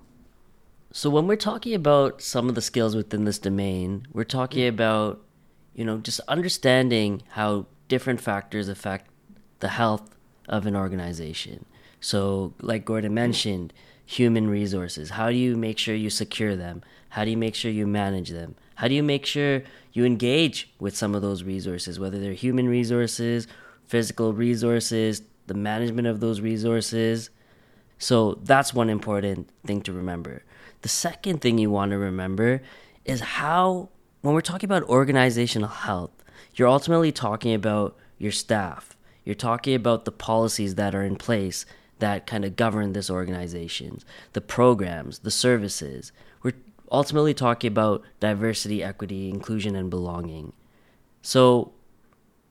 So 0.93 1.11
when 1.11 1.27
we're 1.27 1.37
talking 1.37 1.75
about 1.75 2.23
some 2.23 2.49
of 2.49 2.55
the 2.55 2.63
skills 2.63 2.97
within 2.97 3.25
this 3.25 3.39
domain, 3.39 4.07
we're 4.13 4.25
talking 4.25 4.63
mm-hmm. 4.63 4.75
about, 4.75 5.21
you 5.75 5.85
know, 5.85 5.99
just 5.99 6.21
understanding 6.29 7.23
how 7.31 7.67
different 7.89 8.21
factors 8.21 8.69
affect 8.69 9.11
the 9.61 9.69
health 9.69 10.15
of 10.49 10.67
an 10.67 10.75
organization. 10.75 11.67
So, 12.01 12.55
like 12.61 12.85
Gordon 12.85 13.11
mm-hmm. 13.11 13.15
mentioned, 13.17 13.73
human 14.07 14.49
resources? 14.49 15.11
How 15.11 15.29
do 15.29 15.37
you 15.37 15.57
make 15.57 15.79
sure 15.79 15.95
you 15.95 16.09
secure 16.09 16.57
them? 16.57 16.83
How 17.11 17.25
do 17.25 17.31
you 17.31 17.37
make 17.37 17.55
sure 17.55 17.71
you 17.71 17.87
manage 17.87 18.31
them? 18.31 18.55
How 18.79 18.87
do 18.87 18.95
you 18.95 19.03
make 19.03 19.27
sure 19.27 19.65
you 19.93 20.05
engage 20.05 20.73
with 20.79 20.97
some 20.97 21.17
of 21.17 21.21
those 21.21 21.43
resources, 21.43 21.99
whether 21.99 22.21
they're 22.21 22.33
human 22.33 22.69
resources, 22.69 23.49
physical 23.89 24.33
resources, 24.33 25.23
the 25.49 25.55
management 25.55 26.07
of 26.07 26.21
those 26.21 26.41
resources? 26.41 27.31
So 27.99 28.35
that's 28.45 28.73
one 28.73 28.89
important 28.89 29.51
thing 29.67 29.81
to 29.83 29.93
remember. 29.93 30.45
The 30.83 30.89
second 30.89 31.41
thing 31.41 31.59
you 31.59 31.73
want 31.73 31.91
to 31.91 31.99
remember 31.99 32.63
is 33.05 33.19
how, 33.21 33.89
when 34.21 34.33
we're 34.33 34.43
talking 34.43 34.69
about 34.69 34.85
organizational 34.85 35.71
health, 35.71 36.13
you're 36.55 36.69
ultimately 36.69 37.11
talking 37.11 37.55
about 37.55 37.97
your 38.17 38.31
staff. 38.31 38.97
You're 39.25 39.35
talking 39.35 39.75
about 39.75 40.05
the 40.05 40.13
policies 40.13 40.77
that 40.77 40.95
are 40.95 41.03
in 41.03 41.17
place 41.17 41.67
that 41.99 42.29
kind 42.29 42.45
of 42.45 42.55
govern 42.55 42.93
this 42.93 43.11
organization, 43.11 43.99
the 44.35 44.41
programs, 44.41 45.19
the 45.19 45.33
services. 45.33 46.13
Ultimately 46.91 47.35
talking 47.35 47.69
about 47.69 48.03
diversity, 48.21 48.83
equity, 48.83 49.29
inclusion, 49.29 49.77
and 49.77 49.91
belonging. 49.91 50.53
So, 51.23 51.73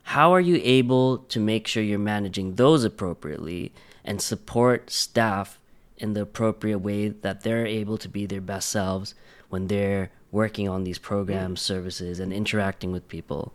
how 0.03 0.34
are 0.34 0.39
you 0.39 0.62
able 0.63 1.17
to 1.20 1.39
make 1.39 1.67
sure 1.67 1.84
you're 1.84 2.00
managing 2.00 2.56
those 2.56 2.84
appropriately 2.84 3.74
and 4.06 4.22
support 4.22 4.89
staff 4.89 5.60
in 5.98 6.13
the 6.13 6.22
appropriate 6.22 6.79
way 6.79 7.10
that 7.10 7.41
they're 7.41 7.65
able 7.65 7.98
to 7.98 8.08
be 8.08 8.25
their 8.25 8.41
best 8.41 8.70
selves 8.70 9.15
when 9.50 9.67
they're 9.67 10.12
working 10.32 10.70
on 10.70 10.84
these 10.84 11.00
programs, 11.00 11.60
mm. 11.60 11.63
services, 11.63 12.20
and 12.20 12.32
interacting 12.32 12.91
with 12.91 13.08
people? 13.08 13.53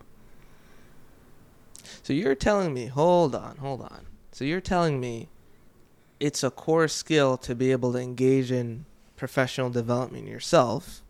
So 2.03 2.13
you're 2.13 2.35
telling 2.35 2.73
me, 2.73 2.87
hold 2.87 3.33
on, 3.33 3.57
hold 3.57 3.81
on. 3.81 4.05
So 4.31 4.45
you're 4.45 4.61
telling 4.61 4.99
me 4.99 5.29
it's 6.19 6.43
a 6.43 6.51
core 6.51 6.87
skill 6.87 7.37
to 7.37 7.55
be 7.55 7.71
able 7.71 7.93
to 7.93 7.99
engage 7.99 8.51
in 8.51 8.85
professional 9.15 9.69
development 9.69 10.27
yourself 10.27 11.01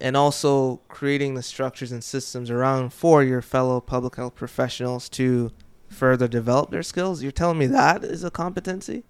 and 0.00 0.16
also 0.16 0.80
creating 0.88 1.34
the 1.34 1.42
structures 1.42 1.92
and 1.92 2.02
systems 2.04 2.50
around 2.50 2.92
for 2.92 3.22
your 3.22 3.40
fellow 3.40 3.80
public 3.80 4.16
health 4.16 4.34
professionals 4.34 5.08
to 5.08 5.50
further 5.88 6.26
develop 6.28 6.70
their 6.70 6.82
skills. 6.82 7.22
You're 7.22 7.32
telling 7.32 7.58
me 7.58 7.66
that 7.66 8.02
is 8.04 8.24
a 8.24 8.30
competency? 8.30 9.04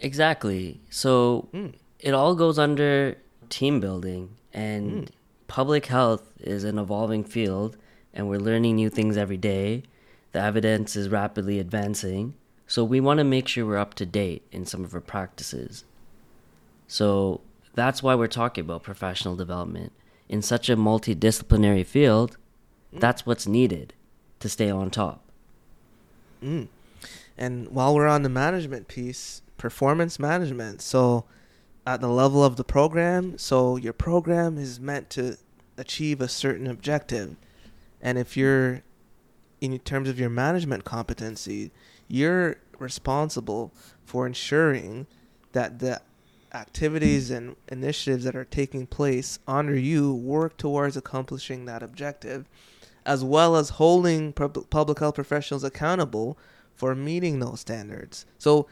Exactly. 0.00 0.80
So 0.90 1.48
Mm. 1.52 1.74
it 2.00 2.14
all 2.14 2.34
goes 2.34 2.58
under 2.58 3.16
team 3.48 3.80
building 3.80 4.30
and 4.52 4.90
Mm. 4.90 5.08
public 5.46 5.86
health 5.86 6.32
is 6.40 6.64
an 6.64 6.78
evolving 6.78 7.24
field 7.24 7.76
and 8.14 8.28
we're 8.28 8.40
learning 8.40 8.76
new 8.76 8.90
things 8.90 9.16
every 9.16 9.36
day. 9.36 9.82
The 10.32 10.40
evidence 10.40 10.96
is 10.96 11.08
rapidly 11.08 11.58
advancing. 11.58 12.34
So 12.66 12.82
we 12.84 13.00
want 13.00 13.18
to 13.18 13.24
make 13.24 13.48
sure 13.48 13.66
we're 13.66 13.76
up 13.76 13.94
to 13.94 14.06
date 14.06 14.42
in 14.50 14.64
some 14.64 14.82
of 14.84 14.94
our 14.94 15.00
practices. 15.00 15.84
So 16.92 17.40
that's 17.72 18.02
why 18.02 18.14
we're 18.14 18.26
talking 18.26 18.66
about 18.66 18.82
professional 18.82 19.34
development. 19.34 19.92
In 20.28 20.42
such 20.42 20.68
a 20.68 20.76
multidisciplinary 20.76 21.86
field, 21.86 22.36
that's 22.92 23.24
what's 23.24 23.46
needed 23.46 23.94
to 24.40 24.48
stay 24.50 24.70
on 24.70 24.90
top. 24.90 25.24
Mm. 26.44 26.68
And 27.38 27.68
while 27.70 27.94
we're 27.94 28.06
on 28.06 28.24
the 28.24 28.28
management 28.28 28.88
piece, 28.88 29.40
performance 29.56 30.18
management. 30.18 30.82
So, 30.82 31.24
at 31.86 32.02
the 32.02 32.08
level 32.08 32.44
of 32.44 32.56
the 32.56 32.64
program, 32.64 33.38
so 33.38 33.76
your 33.76 33.94
program 33.94 34.58
is 34.58 34.78
meant 34.78 35.08
to 35.10 35.38
achieve 35.78 36.20
a 36.20 36.28
certain 36.28 36.66
objective. 36.66 37.36
And 38.02 38.18
if 38.18 38.36
you're, 38.36 38.82
in 39.62 39.78
terms 39.78 40.10
of 40.10 40.20
your 40.20 40.28
management 40.28 40.84
competency, 40.84 41.70
you're 42.06 42.58
responsible 42.78 43.72
for 44.04 44.26
ensuring 44.26 45.06
that 45.52 45.78
the 45.78 46.02
activities 46.54 47.30
and 47.30 47.56
initiatives 47.68 48.24
that 48.24 48.36
are 48.36 48.44
taking 48.44 48.86
place 48.86 49.38
under 49.46 49.76
you 49.76 50.14
work 50.14 50.56
towards 50.56 50.96
accomplishing 50.96 51.64
that 51.64 51.82
objective, 51.82 52.48
as 53.04 53.24
well 53.24 53.56
as 53.56 53.70
holding 53.70 54.32
pub- 54.32 54.68
public 54.70 54.98
health 54.98 55.14
professionals 55.14 55.64
accountable 55.64 56.36
for 56.74 56.94
meeting 56.94 57.38
those 57.38 57.60
standards. 57.60 58.26
So, 58.38 58.66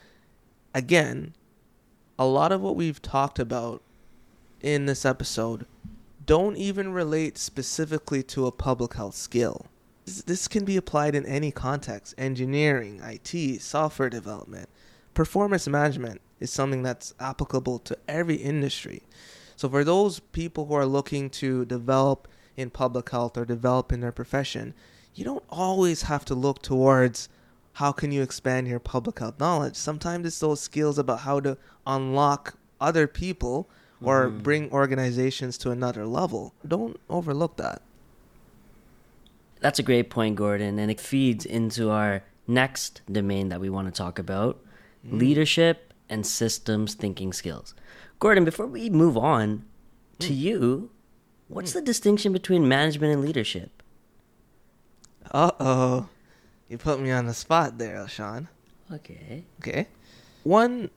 again, 0.74 1.34
a 2.18 2.26
lot 2.26 2.52
of 2.52 2.60
what 2.60 2.76
we've 2.76 3.00
talked 3.02 3.38
about 3.38 3.82
in 4.60 4.86
this 4.86 5.04
episode 5.04 5.66
don't 6.26 6.56
even 6.56 6.92
relate 6.92 7.38
specifically 7.38 8.22
to 8.22 8.46
a 8.46 8.52
public 8.52 8.94
health 8.94 9.14
skill. 9.14 9.66
This- 10.04 10.22
This 10.22 10.48
can 10.48 10.64
be 10.64 10.76
applied 10.76 11.14
in 11.14 11.24
any 11.26 11.50
context 11.50 12.14
engineering, 12.18 13.00
IT, 13.02 13.58
software 13.58 14.10
development. 14.10 14.68
Performance 15.14 15.66
management 15.66 16.20
is 16.40 16.50
something 16.50 16.82
that's 16.82 17.14
applicable 17.20 17.78
to 17.80 17.96
every 18.08 18.36
industry. 18.36 19.02
So, 19.56 19.68
for 19.68 19.84
those 19.84 20.20
people 20.20 20.66
who 20.66 20.74
are 20.74 20.86
looking 20.86 21.30
to 21.30 21.64
develop 21.66 22.26
in 22.56 22.70
public 22.70 23.10
health 23.10 23.36
or 23.36 23.44
develop 23.44 23.92
in 23.92 24.00
their 24.00 24.12
profession, 24.12 24.74
you 25.14 25.24
don't 25.24 25.44
always 25.50 26.02
have 26.02 26.24
to 26.26 26.34
look 26.34 26.62
towards 26.62 27.28
how 27.74 27.92
can 27.92 28.10
you 28.10 28.22
expand 28.22 28.66
your 28.68 28.78
public 28.80 29.18
health 29.18 29.38
knowledge. 29.38 29.76
Sometimes 29.76 30.26
it's 30.26 30.38
those 30.40 30.60
skills 30.60 30.98
about 30.98 31.20
how 31.20 31.40
to 31.40 31.56
unlock 31.86 32.54
other 32.80 33.06
people 33.06 33.68
or 34.02 34.30
Mhm. 34.30 34.42
bring 34.42 34.70
organizations 34.72 35.58
to 35.58 35.70
another 35.70 36.06
level. 36.06 36.54
Don't 36.66 36.98
overlook 37.08 37.56
that. 37.58 37.82
That's 39.60 39.78
a 39.78 39.82
great 39.82 40.08
point, 40.08 40.36
Gordon, 40.36 40.78
and 40.78 40.90
it 40.90 41.00
feeds 41.00 41.44
into 41.44 41.90
our 41.90 42.22
next 42.46 43.02
domain 43.10 43.50
that 43.50 43.60
we 43.60 43.68
want 43.68 43.86
to 43.88 43.92
talk 43.92 44.18
about 44.18 44.58
leadership 45.04 45.89
and 46.10 46.26
systems 46.26 46.94
thinking 46.94 47.32
skills. 47.32 47.74
Gordon, 48.18 48.44
before 48.44 48.66
we 48.66 48.90
move 48.90 49.16
on 49.16 49.64
to 50.18 50.34
you, 50.34 50.90
what's 51.48 51.72
the 51.72 51.80
distinction 51.80 52.32
between 52.32 52.68
management 52.68 53.14
and 53.14 53.22
leadership? 53.22 53.82
Uh 55.30 55.52
oh. 55.58 56.08
You 56.68 56.76
put 56.78 57.00
me 57.00 57.10
on 57.10 57.26
the 57.26 57.34
spot 57.34 57.78
there, 57.78 58.06
Sean. 58.08 58.48
Okay. 58.92 59.44
Okay. 59.60 59.88
One 60.42 60.90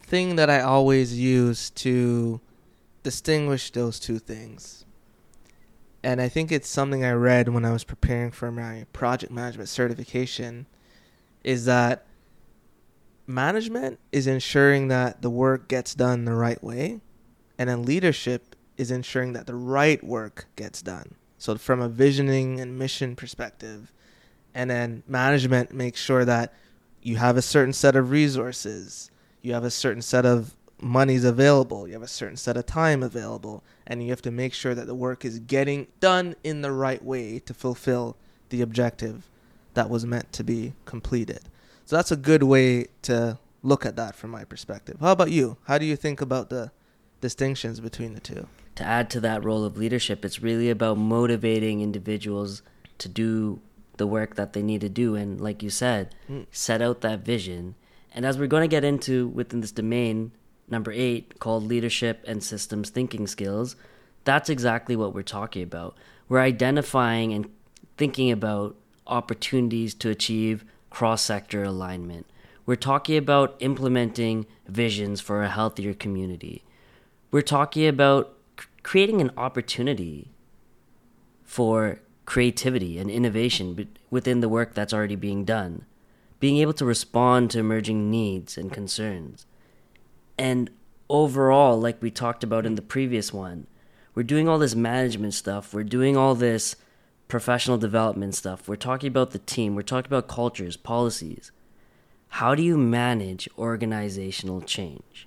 thing 0.00 0.36
that 0.36 0.50
I 0.50 0.60
always 0.60 1.18
use 1.18 1.70
to 1.70 2.40
distinguish 3.02 3.70
those 3.70 4.00
two 4.00 4.18
things, 4.18 4.84
and 6.02 6.20
I 6.20 6.28
think 6.28 6.50
it's 6.50 6.68
something 6.68 7.04
I 7.04 7.12
read 7.12 7.48
when 7.48 7.64
I 7.64 7.72
was 7.72 7.84
preparing 7.84 8.30
for 8.30 8.50
my 8.50 8.86
project 8.92 9.32
management 9.32 9.68
certification, 9.68 10.66
is 11.44 11.64
that 11.66 12.06
management 13.26 13.98
is 14.12 14.26
ensuring 14.26 14.88
that 14.88 15.22
the 15.22 15.30
work 15.30 15.68
gets 15.68 15.94
done 15.94 16.24
the 16.24 16.34
right 16.34 16.62
way, 16.62 17.00
and 17.58 17.68
then 17.68 17.84
leadership 17.84 18.54
is 18.76 18.90
ensuring 18.90 19.32
that 19.32 19.46
the 19.46 19.54
right 19.54 20.02
work 20.04 20.46
gets 20.56 20.82
done. 20.82 21.14
So, 21.38 21.56
from 21.56 21.80
a 21.80 21.88
visioning 21.88 22.60
and 22.60 22.78
mission 22.78 23.16
perspective, 23.16 23.92
and 24.54 24.70
then 24.70 25.02
management 25.06 25.72
makes 25.72 26.00
sure 26.00 26.24
that 26.24 26.54
you 27.02 27.16
have 27.16 27.36
a 27.36 27.42
certain 27.42 27.72
set 27.72 27.94
of 27.94 28.10
resources, 28.10 29.10
you 29.42 29.52
have 29.52 29.64
a 29.64 29.70
certain 29.70 30.02
set 30.02 30.24
of 30.24 30.56
monies 30.80 31.24
available, 31.24 31.86
you 31.86 31.94
have 31.94 32.02
a 32.02 32.08
certain 32.08 32.36
set 32.36 32.56
of 32.56 32.66
time 32.66 33.02
available, 33.02 33.62
and 33.86 34.02
you 34.02 34.10
have 34.10 34.22
to 34.22 34.30
make 34.30 34.52
sure 34.52 34.74
that 34.74 34.86
the 34.86 34.94
work 34.94 35.24
is 35.24 35.38
getting 35.38 35.86
done 36.00 36.34
in 36.42 36.62
the 36.62 36.72
right 36.72 37.02
way 37.04 37.38
to 37.40 37.54
fulfill 37.54 38.16
the 38.48 38.62
objective 38.62 39.28
that 39.74 39.90
was 39.90 40.06
meant 40.06 40.32
to 40.32 40.44
be 40.44 40.72
completed. 40.84 41.40
So 41.86 41.96
that's 41.96 42.10
a 42.10 42.16
good 42.16 42.42
way 42.42 42.86
to 43.02 43.38
look 43.62 43.86
at 43.86 43.94
that 43.96 44.16
from 44.16 44.30
my 44.30 44.44
perspective. 44.44 44.96
How 45.00 45.12
about 45.12 45.30
you? 45.30 45.56
How 45.64 45.78
do 45.78 45.86
you 45.86 45.96
think 45.96 46.20
about 46.20 46.50
the 46.50 46.72
distinctions 47.20 47.78
between 47.80 48.12
the 48.12 48.20
two? 48.20 48.48
To 48.74 48.84
add 48.84 49.08
to 49.10 49.20
that 49.20 49.44
role 49.44 49.64
of 49.64 49.76
leadership, 49.78 50.24
it's 50.24 50.42
really 50.42 50.68
about 50.68 50.98
motivating 50.98 51.80
individuals 51.80 52.62
to 52.98 53.08
do 53.08 53.60
the 53.96 54.06
work 54.06 54.34
that 54.34 54.52
they 54.52 54.62
need 54.62 54.80
to 54.82 54.88
do. 54.88 55.14
And 55.14 55.40
like 55.40 55.62
you 55.62 55.70
said, 55.70 56.14
Mm. 56.28 56.46
set 56.50 56.82
out 56.82 57.00
that 57.00 57.24
vision. 57.24 57.76
And 58.12 58.26
as 58.26 58.36
we're 58.36 58.46
going 58.48 58.62
to 58.68 58.68
get 58.68 58.84
into 58.84 59.28
within 59.28 59.60
this 59.60 59.72
domain, 59.72 60.32
number 60.68 60.90
eight, 60.92 61.38
called 61.38 61.64
leadership 61.64 62.22
and 62.26 62.42
systems 62.42 62.90
thinking 62.90 63.26
skills, 63.26 63.76
that's 64.24 64.50
exactly 64.50 64.96
what 64.96 65.14
we're 65.14 65.22
talking 65.22 65.62
about. 65.62 65.96
We're 66.28 66.40
identifying 66.40 67.32
and 67.32 67.48
thinking 67.96 68.30
about 68.32 68.76
opportunities 69.06 69.94
to 69.94 70.10
achieve 70.10 70.64
cross 70.90 71.22
sector 71.22 71.62
alignment. 71.62 72.26
We're 72.64 72.76
talking 72.76 73.16
about 73.16 73.56
implementing 73.60 74.46
visions 74.66 75.20
for 75.20 75.42
a 75.42 75.48
healthier 75.48 75.94
community. 75.94 76.64
We're 77.30 77.42
talking 77.42 77.86
about 77.86 78.36
creating 78.82 79.20
an 79.20 79.30
opportunity 79.36 80.32
for 81.44 82.00
creativity 82.24 82.98
and 82.98 83.10
innovation 83.10 83.88
within 84.10 84.40
the 84.40 84.48
work 84.48 84.74
that's 84.74 84.92
already 84.92 85.16
being 85.16 85.44
done, 85.44 85.84
being 86.40 86.58
able 86.58 86.72
to 86.72 86.84
respond 86.84 87.50
to 87.50 87.60
emerging 87.60 88.10
needs 88.10 88.58
and 88.58 88.72
concerns. 88.72 89.46
And 90.36 90.70
overall, 91.08 91.80
like 91.80 92.02
we 92.02 92.10
talked 92.10 92.42
about 92.42 92.66
in 92.66 92.74
the 92.74 92.82
previous 92.82 93.32
one, 93.32 93.66
we're 94.14 94.22
doing 94.22 94.48
all 94.48 94.58
this 94.58 94.74
management 94.74 95.34
stuff, 95.34 95.72
we're 95.72 95.84
doing 95.84 96.16
all 96.16 96.34
this 96.34 96.74
professional 97.28 97.78
development 97.78 98.34
stuff, 98.34 98.68
we're 98.68 98.76
talking 98.76 99.08
about 99.08 99.32
the 99.32 99.38
team, 99.38 99.74
we're 99.74 99.82
talking 99.82 100.08
about 100.08 100.28
cultures, 100.28 100.76
policies. 100.76 101.50
How 102.28 102.54
do 102.54 102.62
you 102.62 102.76
manage 102.76 103.48
organizational 103.58 104.60
change? 104.60 105.26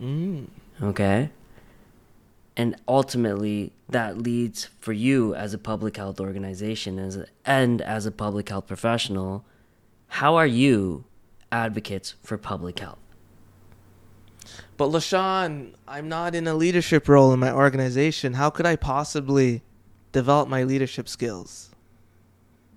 Mm. 0.00 0.48
Okay? 0.82 1.30
And 2.56 2.76
ultimately, 2.88 3.72
that 3.88 4.18
leads 4.18 4.68
for 4.80 4.92
you 4.92 5.34
as 5.34 5.52
a 5.52 5.58
public 5.58 5.96
health 5.96 6.20
organization 6.20 6.98
as 6.98 7.16
a, 7.16 7.26
and 7.44 7.82
as 7.82 8.06
a 8.06 8.10
public 8.10 8.48
health 8.48 8.66
professional. 8.66 9.44
How 10.08 10.36
are 10.36 10.46
you 10.46 11.04
advocates 11.52 12.14
for 12.22 12.38
public 12.38 12.78
health? 12.78 12.98
But 14.76 14.90
Leshawn, 14.90 15.74
I'm 15.86 16.08
not 16.08 16.34
in 16.34 16.46
a 16.46 16.54
leadership 16.54 17.08
role 17.08 17.32
in 17.32 17.40
my 17.40 17.52
organization. 17.52 18.34
How 18.34 18.50
could 18.50 18.66
I 18.66 18.76
possibly 18.76 19.62
develop 20.12 20.48
my 20.48 20.64
leadership 20.64 21.08
skills? 21.08 21.70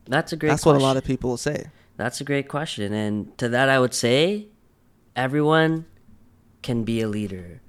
That's 0.07 0.33
a 0.33 0.37
great 0.37 0.49
That's 0.49 0.63
question. 0.63 0.81
what 0.81 0.83
a 0.83 0.87
lot 0.87 0.97
of 0.97 1.03
people 1.03 1.29
will 1.29 1.37
say. 1.37 1.67
That's 1.97 2.19
a 2.19 2.23
great 2.23 2.47
question. 2.47 2.93
And 2.93 3.37
to 3.37 3.49
that, 3.49 3.69
I 3.69 3.79
would 3.79 3.93
say 3.93 4.47
everyone 5.15 5.85
can 6.61 6.83
be 6.83 7.01
a 7.01 7.07
leader. 7.07 7.61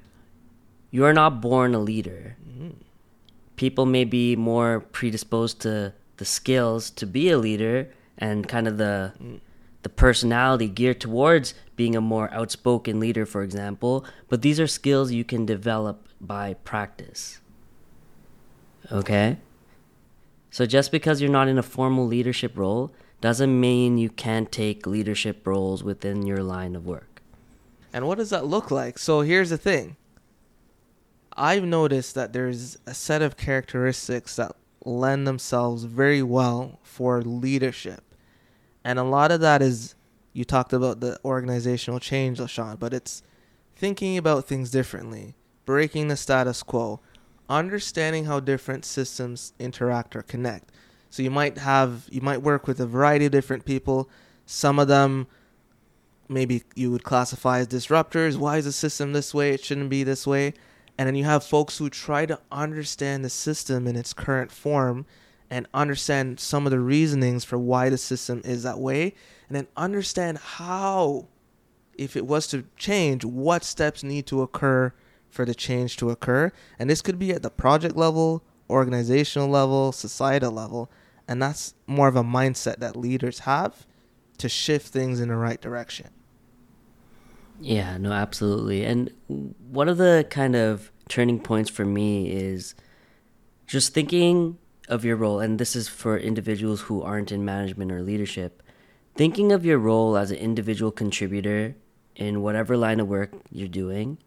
You 0.90 1.05
are 1.05 1.12
not 1.12 1.40
born 1.40 1.75
a 1.75 1.79
leader. 1.79 2.37
Mm-hmm. 2.49 2.70
People 3.57 3.87
may 3.87 4.05
be 4.05 4.37
more 4.37 4.81
predisposed 4.81 5.61
to 5.62 5.92
the 6.16 6.25
skills 6.25 6.90
to 6.90 7.07
be 7.07 7.31
a 7.31 7.38
leader 7.38 7.88
and 8.18 8.49
kind 8.49 8.68
of 8.68 8.79
the 8.79 9.12
mm. 9.20 9.40
the 9.83 9.88
personality 9.88 10.68
geared 10.68 11.01
towards 11.01 11.55
being 11.77 11.96
a 11.96 12.01
more 12.01 12.33
outspoken 12.33 13.01
leader, 13.01 13.25
for 13.25 13.42
example. 13.42 14.05
But 14.29 14.42
these 14.42 14.61
are 14.61 14.66
skills 14.66 15.12
you 15.12 15.25
can 15.25 15.46
develop 15.46 16.07
by 16.20 16.55
practice. 16.55 17.40
Okay? 18.92 19.38
So 20.51 20.67
just 20.67 20.91
because 20.91 21.21
you're 21.21 21.31
not 21.31 21.49
in 21.49 21.59
a 21.59 21.63
formal 21.63 22.07
leadership 22.07 22.57
role 22.57 22.93
doesn't 23.21 23.61
mean 23.61 23.99
you 23.99 24.11
can't 24.11 24.51
take 24.51 24.87
leadership 24.87 25.47
roles 25.47 25.85
within 25.85 26.27
your 26.27 26.43
line 26.43 26.75
of 26.75 26.87
work. 26.87 27.23
And 27.93 28.07
what 28.07 28.19
does 28.19 28.31
that 28.31 28.47
look 28.47 28.71
like? 28.71 28.99
So 28.99 29.21
here's 29.21 29.51
the 29.51 29.59
thing. 29.59 29.97
I've 31.37 31.65
noticed 31.65 32.15
that 32.15 32.33
there's 32.33 32.79
a 32.87 32.95
set 32.95 33.23
of 33.23 33.37
characteristics 33.37 34.37
that 34.37 34.57
lend 34.85 35.27
themselves 35.27 35.85
very 35.85 36.23
well 36.23 36.81
for 36.83 37.23
leadership. 37.23 38.03
And 38.85 38.99
a 38.99 39.05
lot 39.05 39.31
of 39.31 39.41
that 39.41 39.63
is 39.63 39.95
you 40.33 40.45
talked 40.45 40.73
about 40.73 41.01
the 41.01 41.19
organizational 41.25 42.01
change, 42.01 42.39
Leshawn, 42.39 42.79
but 42.79 42.95
it's 42.95 43.23
thinking 43.77 44.17
about 44.17 44.47
things 44.47 44.71
differently, 44.71 45.35
breaking 45.65 46.09
the 46.09 46.17
status 46.17 46.63
quo, 46.63 47.01
understanding 47.51 48.25
how 48.25 48.41
different 48.41 48.85
systems 48.85 49.53
interact 49.59 50.17
or 50.17 50.23
connect. 50.23 50.71
So 51.11 51.23
you 51.23 51.31
might 51.31 51.59
have 51.59 52.07
you 52.11 52.23
might 52.23 52.41
work 52.41 52.67
with 52.67 52.81
a 52.81 52.87
variety 52.87 53.27
of 53.27 53.33
different 53.33 53.65
people. 53.67 54.09
Some 54.47 54.79
of 54.79 54.89
them 54.89 55.27
maybe 56.29 56.63
you 56.77 56.93
would 56.93 57.03
classify 57.03 57.59
as 57.59 57.67
disruptors. 57.67 58.37
Why 58.37 58.59
is 58.59 58.65
the 58.65 58.73
system 58.73 59.13
this 59.13 59.35
way? 59.35 59.51
It 59.51 59.65
shouldn't 59.65 59.91
be 59.91 60.05
this 60.05 60.27
way. 60.27 60.55
And 60.97 61.09
then 61.09 61.17
you 61.17 61.25
have 61.25 61.43
folks 61.43 61.79
who 61.79 61.91
try 61.91 62.25
to 62.27 62.39
understand 62.53 63.25
the 63.25 63.31
system 63.31 63.87
in 63.87 63.97
its 63.97 64.13
current 64.13 64.53
form 64.53 65.07
and 65.51 65.67
understand 65.75 66.39
some 66.39 66.67
of 66.67 66.71
the 66.71 66.79
reasonings 66.79 67.45
for 67.45 67.59
why 67.59 67.89
the 67.89 67.99
system 67.99 68.41
is 68.45 68.63
that 68.63 68.79
way 68.79 69.15
and 69.49 69.57
then 69.57 69.67
understand 69.77 70.39
how 70.39 71.27
if 71.99 72.17
it 72.17 72.25
was 72.25 72.47
to 72.47 72.65
change 72.77 73.25
what 73.25 73.65
steps 73.65 74.05
need 74.05 74.27
to 74.27 74.43
occur 74.43 74.93
for 75.31 75.45
the 75.45 75.55
change 75.55 75.97
to 75.97 76.11
occur 76.11 76.53
and 76.79 76.90
this 76.90 77.03
could 77.03 77.19
be 77.19 77.31
at 77.33 77.43
the 77.43 77.51
project 77.51 77.97
level 77.97 78.43
organizational 78.69 79.49
level 79.49 79.93
societal 79.93 80.53
level 80.53 80.90
and 81.27 81.40
that's 81.40 81.75
more 81.87 82.09
of 82.09 82.16
a 82.16 82.25
mindset 82.25 82.79
that 82.79 82.97
leaders 82.97 83.40
have 83.40 83.87
to 84.38 84.49
shift 84.49 84.88
things 84.88 85.21
in 85.21 85.29
the 85.29 85.37
right 85.37 85.61
direction 85.61 86.09
Yeah, 87.61 87.99
no, 87.99 88.12
absolutely. 88.12 88.85
And 88.85 89.12
one 89.29 89.88
of 89.88 89.99
the 89.99 90.27
kind 90.31 90.57
of 90.57 90.90
turning 91.09 91.38
points 91.40 91.69
for 91.69 91.85
me 91.85 92.31
is 92.31 92.75
just 93.66 93.93
thinking 93.93 94.57
of 94.88 95.05
your 95.05 95.16
role, 95.16 95.40
and 95.40 95.59
this 95.59 95.77
is 95.77 95.87
for 95.87 96.19
individuals 96.19 96.83
who 96.83 97.03
aren't 97.03 97.31
in 97.31 97.45
management 97.45 97.93
or 97.93 98.03
leadership, 98.03 98.62
thinking 99.14 99.53
of 99.53 99.64
your 99.64 99.79
role 99.79 100.16
as 100.16 100.31
an 100.31 100.38
individual 100.38 100.90
contributor 100.90 101.77
in 102.16 102.40
whatever 102.43 102.77
line 102.77 102.99
of 102.99 103.09
work 103.09 103.31
you're 103.53 103.69
doing. 103.69 104.19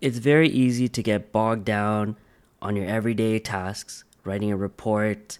It's 0.00 0.18
very 0.18 0.48
easy 0.48 0.88
to 0.88 1.02
get 1.02 1.32
bogged 1.32 1.64
down 1.64 2.16
on 2.62 2.76
your 2.76 2.86
everyday 2.86 3.38
tasks, 3.38 4.04
writing 4.24 4.52
a 4.52 4.56
report, 4.56 5.38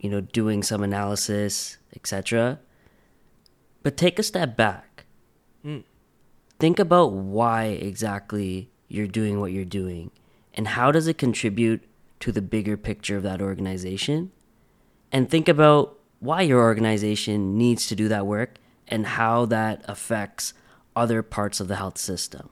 you 0.00 0.10
know, 0.10 0.20
doing 0.20 0.62
some 0.62 0.82
analysis, 0.82 1.78
etc. 1.94 2.58
But 3.82 3.96
take 3.96 4.18
a 4.18 4.22
step 4.22 4.56
back 4.56 4.88
Mm. 5.64 5.82
think 6.60 6.78
about 6.78 7.12
why 7.12 7.64
exactly 7.64 8.70
you're 8.86 9.08
doing 9.08 9.40
what 9.40 9.50
you're 9.50 9.64
doing 9.64 10.12
and 10.54 10.68
how 10.68 10.92
does 10.92 11.08
it 11.08 11.18
contribute 11.18 11.82
to 12.20 12.30
the 12.30 12.40
bigger 12.40 12.76
picture 12.76 13.16
of 13.16 13.24
that 13.24 13.42
organization 13.42 14.30
and 15.10 15.28
think 15.28 15.48
about 15.48 15.98
why 16.20 16.42
your 16.42 16.60
organization 16.60 17.58
needs 17.58 17.86
to 17.88 17.96
do 17.96 18.08
that 18.08 18.24
work 18.24 18.58
and 18.86 19.06
how 19.06 19.46
that 19.46 19.84
affects 19.88 20.54
other 20.94 21.22
parts 21.22 21.58
of 21.58 21.66
the 21.66 21.76
health 21.76 21.98
system 21.98 22.48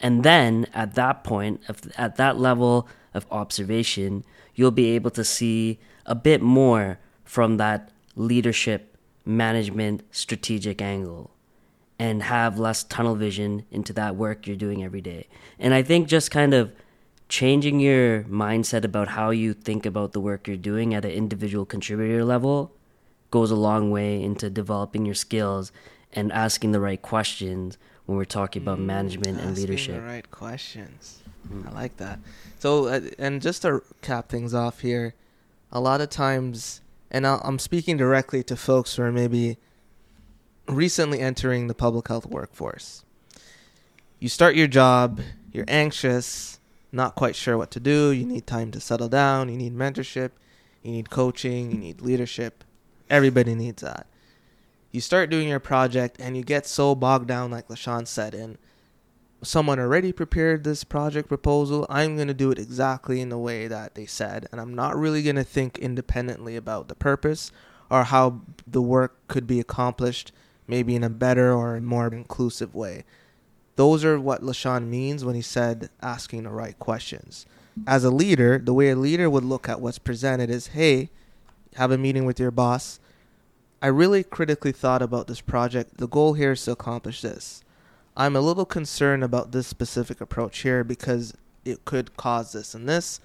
and 0.00 0.22
then 0.22 0.66
at 0.74 0.94
that 0.94 1.24
point 1.24 1.60
at 1.96 2.16
that 2.16 2.38
level 2.38 2.88
of 3.14 3.26
observation 3.30 4.24
you'll 4.54 4.70
be 4.70 4.90
able 4.90 5.10
to 5.10 5.24
see 5.24 5.78
a 6.04 6.14
bit 6.14 6.42
more 6.42 6.98
from 7.24 7.56
that 7.58 7.90
leadership 8.14 8.96
management 9.24 10.02
strategic 10.10 10.80
angle 10.80 11.30
and 11.98 12.22
have 12.22 12.58
less 12.58 12.84
tunnel 12.84 13.14
vision 13.14 13.64
into 13.70 13.92
that 13.92 14.16
work 14.16 14.46
you're 14.46 14.56
doing 14.56 14.84
every 14.84 15.00
day. 15.00 15.26
And 15.58 15.74
I 15.74 15.82
think 15.82 16.08
just 16.08 16.30
kind 16.30 16.54
of 16.54 16.72
changing 17.28 17.80
your 17.80 18.22
mindset 18.24 18.84
about 18.84 19.08
how 19.08 19.30
you 19.30 19.52
think 19.52 19.84
about 19.84 20.12
the 20.12 20.20
work 20.20 20.46
you're 20.46 20.56
doing 20.56 20.94
at 20.94 21.04
an 21.04 21.10
individual 21.10 21.64
contributor 21.64 22.24
level 22.24 22.72
goes 23.30 23.50
a 23.50 23.56
long 23.56 23.90
way 23.90 24.22
into 24.22 24.48
developing 24.48 25.04
your 25.04 25.14
skills 25.14 25.72
and 26.12 26.30
asking 26.32 26.72
the 26.72 26.80
right 26.80 27.02
questions 27.02 27.76
when 28.06 28.16
we're 28.16 28.24
talking 28.24 28.62
about 28.62 28.78
management 28.78 29.40
and 29.40 29.56
leadership. 29.56 29.96
the 29.96 30.02
right 30.02 30.30
questions. 30.30 31.22
I 31.66 31.70
like 31.72 31.96
that. 31.98 32.18
So, 32.58 32.86
uh, 32.86 33.00
and 33.18 33.42
just 33.42 33.62
to 33.62 33.82
cap 34.02 34.28
things 34.28 34.54
off 34.54 34.80
here, 34.80 35.14
a 35.70 35.80
lot 35.80 36.00
of 36.00 36.08
times, 36.10 36.80
and 37.10 37.26
I'll, 37.26 37.40
I'm 37.44 37.58
speaking 37.58 37.96
directly 37.96 38.42
to 38.44 38.56
folks 38.56 38.96
who 38.96 39.02
are 39.02 39.12
maybe 39.12 39.58
recently 40.68 41.20
entering 41.20 41.66
the 41.66 41.74
public 41.74 42.08
health 42.08 42.26
workforce. 42.26 43.04
You 44.18 44.28
start 44.28 44.56
your 44.56 44.66
job, 44.66 45.20
you're 45.52 45.66
anxious, 45.68 46.58
not 46.92 47.14
quite 47.14 47.36
sure 47.36 47.58
what 47.58 47.70
to 47.72 47.80
do, 47.80 48.10
you 48.10 48.24
need 48.24 48.46
time 48.46 48.70
to 48.72 48.80
settle 48.80 49.08
down, 49.08 49.48
you 49.48 49.56
need 49.56 49.76
mentorship, 49.76 50.30
you 50.82 50.92
need 50.92 51.10
coaching, 51.10 51.70
you 51.70 51.78
need 51.78 52.00
leadership. 52.00 52.64
Everybody 53.10 53.54
needs 53.54 53.82
that. 53.82 54.06
You 54.96 55.02
start 55.02 55.28
doing 55.28 55.48
your 55.48 55.60
project 55.60 56.16
and 56.18 56.38
you 56.38 56.42
get 56.42 56.66
so 56.66 56.94
bogged 56.94 57.28
down, 57.28 57.50
like 57.50 57.68
Leshawn 57.68 58.06
said, 58.06 58.34
in 58.34 58.56
someone 59.42 59.78
already 59.78 60.10
prepared 60.10 60.64
this 60.64 60.84
project 60.84 61.28
proposal. 61.28 61.84
I'm 61.90 62.16
going 62.16 62.28
to 62.28 62.32
do 62.32 62.50
it 62.50 62.58
exactly 62.58 63.20
in 63.20 63.28
the 63.28 63.36
way 63.36 63.68
that 63.68 63.94
they 63.94 64.06
said. 64.06 64.48
And 64.50 64.58
I'm 64.58 64.72
not 64.72 64.96
really 64.96 65.22
going 65.22 65.36
to 65.36 65.44
think 65.44 65.76
independently 65.76 66.56
about 66.56 66.88
the 66.88 66.94
purpose 66.94 67.52
or 67.90 68.04
how 68.04 68.40
the 68.66 68.80
work 68.80 69.18
could 69.28 69.46
be 69.46 69.60
accomplished, 69.60 70.32
maybe 70.66 70.96
in 70.96 71.04
a 71.04 71.10
better 71.10 71.52
or 71.52 71.78
more 71.82 72.06
inclusive 72.06 72.74
way. 72.74 73.04
Those 73.74 74.02
are 74.02 74.18
what 74.18 74.40
Leshawn 74.40 74.88
means 74.88 75.26
when 75.26 75.34
he 75.34 75.42
said 75.42 75.90
asking 76.00 76.44
the 76.44 76.50
right 76.52 76.78
questions. 76.78 77.44
As 77.86 78.02
a 78.02 78.10
leader, 78.10 78.56
the 78.56 78.72
way 78.72 78.88
a 78.88 78.96
leader 78.96 79.28
would 79.28 79.44
look 79.44 79.68
at 79.68 79.82
what's 79.82 79.98
presented 79.98 80.48
is 80.48 80.68
hey, 80.68 81.10
have 81.74 81.90
a 81.90 81.98
meeting 81.98 82.24
with 82.24 82.40
your 82.40 82.50
boss. 82.50 82.98
I 83.82 83.88
really 83.88 84.24
critically 84.24 84.72
thought 84.72 85.02
about 85.02 85.26
this 85.26 85.40
project. 85.40 85.98
The 85.98 86.08
goal 86.08 86.32
here 86.32 86.52
is 86.52 86.64
to 86.64 86.72
accomplish 86.72 87.20
this. 87.20 87.62
I'm 88.16 88.34
a 88.34 88.40
little 88.40 88.64
concerned 88.64 89.22
about 89.22 89.52
this 89.52 89.66
specific 89.66 90.20
approach 90.20 90.60
here 90.60 90.82
because 90.82 91.34
it 91.64 91.84
could 91.84 92.16
cause 92.16 92.52
this 92.52 92.74
and 92.74 92.88
this. 92.88 93.20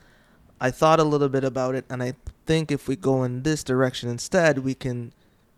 I 0.60 0.70
thought 0.70 1.00
a 1.00 1.06
little 1.06 1.30
bit 1.30 1.44
about 1.44 1.76
it, 1.76 1.86
and 1.90 2.04
I 2.04 2.16
think 2.46 2.72
if 2.72 2.88
we 2.88 2.96
go 2.96 3.24
in 3.24 3.44
this 3.44 3.64
direction 3.64 4.10
instead, 4.10 4.60
we 4.60 4.76
can 4.76 5.14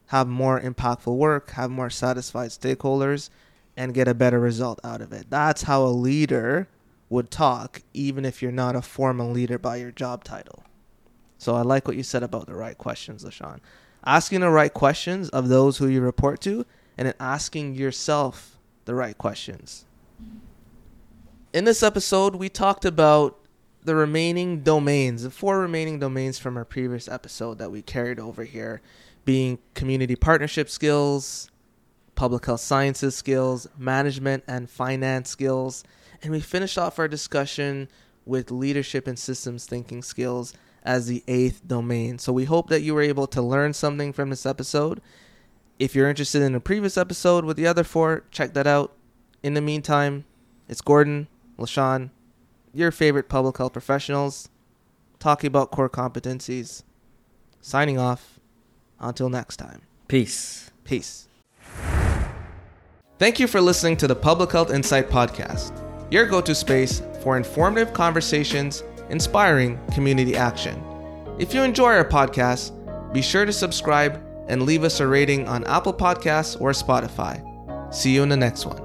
have 0.08 0.28
more 0.28 0.62
impactful 0.62 1.16
work, 1.16 1.52
have 1.52 1.72
more 1.72 1.90
satisfied 1.90 2.52
stakeholders, 2.52 3.30
and 3.76 3.96
get 3.96 4.08
a 4.08 4.14
better 4.14 4.40
result 4.40 4.80
out 4.84 5.02
of 5.02 5.12
it. 5.12 5.26
That's 5.30 5.64
how 5.64 5.84
a 5.84 5.88
leader 5.88 6.68
would 7.10 7.32
talk, 7.32 7.82
even 7.94 8.26
if 8.26 8.42
you're 8.42 8.52
not 8.52 8.76
a 8.76 8.82
formal 8.82 9.32
leader 9.32 9.58
by 9.58 9.78
your 9.78 9.92
job 9.92 10.24
title. 10.24 10.64
So 11.40 11.56
I 11.56 11.62
like 11.64 11.88
what 11.88 11.98
you 11.98 12.04
said 12.04 12.24
about 12.24 12.46
the 12.46 12.56
right 12.56 12.78
questions, 12.78 13.24
Leshawn. 13.24 13.60
Asking 14.06 14.42
the 14.42 14.50
right 14.50 14.74
questions 14.74 15.30
of 15.30 15.48
those 15.48 15.78
who 15.78 15.88
you 15.88 16.02
report 16.02 16.42
to, 16.42 16.66
and 16.98 17.08
then 17.08 17.16
asking 17.20 17.76
yourself 17.76 18.58
the 18.86 18.96
right 18.96 19.18
questions. 19.18 19.86
In 21.54 21.66
this 21.66 21.84
episode, 21.84 22.36
we 22.36 22.50
talked 22.50 22.84
about 22.84 23.40
the 23.84 23.96
remaining 23.96 24.62
domains, 24.62 25.24
the 25.24 25.30
four 25.30 25.60
remaining 25.60 26.00
domains 26.00 26.40
from 26.40 26.58
our 26.58 26.66
previous 26.66 27.08
episode 27.08 27.58
that 27.60 27.72
we 27.72 27.82
carried 27.82 28.20
over 28.20 28.44
here, 28.44 28.82
being 29.26 29.60
community 29.74 30.16
partnership 30.16 30.70
skills, 30.70 31.50
public 32.16 32.46
health 32.46 32.62
sciences 32.62 33.16
skills, 33.16 33.68
management 33.78 34.44
and 34.48 34.70
finance 34.70 35.30
skills, 35.30 35.84
and 36.22 36.32
we 36.32 36.40
finished 36.40 36.78
off 36.78 37.00
our 37.00 37.08
discussion 37.08 37.90
with 38.26 38.52
leadership 38.52 39.08
and 39.08 39.20
systems 39.20 39.66
thinking 39.66 40.02
skills 40.02 40.54
as 40.84 41.08
the 41.08 41.24
eighth 41.28 41.66
domain. 41.66 42.20
So 42.20 42.32
we 42.32 42.46
hope 42.46 42.70
that 42.70 42.82
you 42.82 42.94
were 42.94 43.02
able 43.02 43.28
to 43.28 43.42
learn 43.42 43.74
something 43.74 44.14
from 44.14 44.30
this 44.30 44.46
episode. 44.46 45.02
If 45.80 45.96
you're 45.96 46.10
interested 46.10 46.42
in 46.42 46.54
a 46.54 46.60
previous 46.60 46.98
episode 46.98 47.46
with 47.46 47.58
the 47.58 47.66
other 47.66 47.84
four, 47.84 48.26
check 48.30 48.54
that 48.54 48.68
out. 48.68 48.94
In 49.42 49.54
the 49.54 49.62
meantime, 49.62 50.26
it's 50.68 50.82
Gordon, 50.82 51.28
Leshawn, 51.58 52.12
your 52.74 52.92
favorite 52.92 53.30
public 53.30 53.58
health 53.58 53.74
professionals, 53.74 54.50
talking 55.20 55.48
about 55.48 55.72
core 55.72 55.90
competencies. 55.90 56.84
Signing 57.62 57.98
off. 57.98 58.40
Until 59.00 59.30
next 59.30 59.58
time. 59.58 59.82
Peace. 60.08 60.72
Peace. 60.84 61.28
Thank 63.20 63.40
you 63.40 63.48
for 63.48 63.62
listening 63.62 63.98
to 63.98 64.08
the 64.08 64.16
Public 64.16 64.52
Health 64.52 64.72
Insight 64.72 65.10
Podcast, 65.10 65.72
your 66.12 66.26
go 66.26 66.42
to 66.42 66.54
space 66.54 67.02
for 67.22 67.38
informative 67.38 67.94
conversations 67.94 68.84
inspiring 69.14 69.80
community 69.94 70.36
action. 70.36 70.84
If 71.38 71.54
you 71.54 71.62
enjoy 71.62 71.94
our 71.94 72.04
podcast, 72.04 72.72
be 73.14 73.22
sure 73.22 73.46
to 73.46 73.54
subscribe 73.54 74.20
and 74.48 74.64
leave 74.64 74.84
us 74.84 75.00
a 75.00 75.08
rating 75.08 75.48
on 75.48 75.64
Apple 75.66 75.94
Podcasts 75.94 76.60
or 76.60 76.72
Spotify. 76.72 77.38
See 77.94 78.12
you 78.16 78.24
in 78.24 78.30
the 78.30 78.36
next 78.36 78.66
one. 78.66 78.83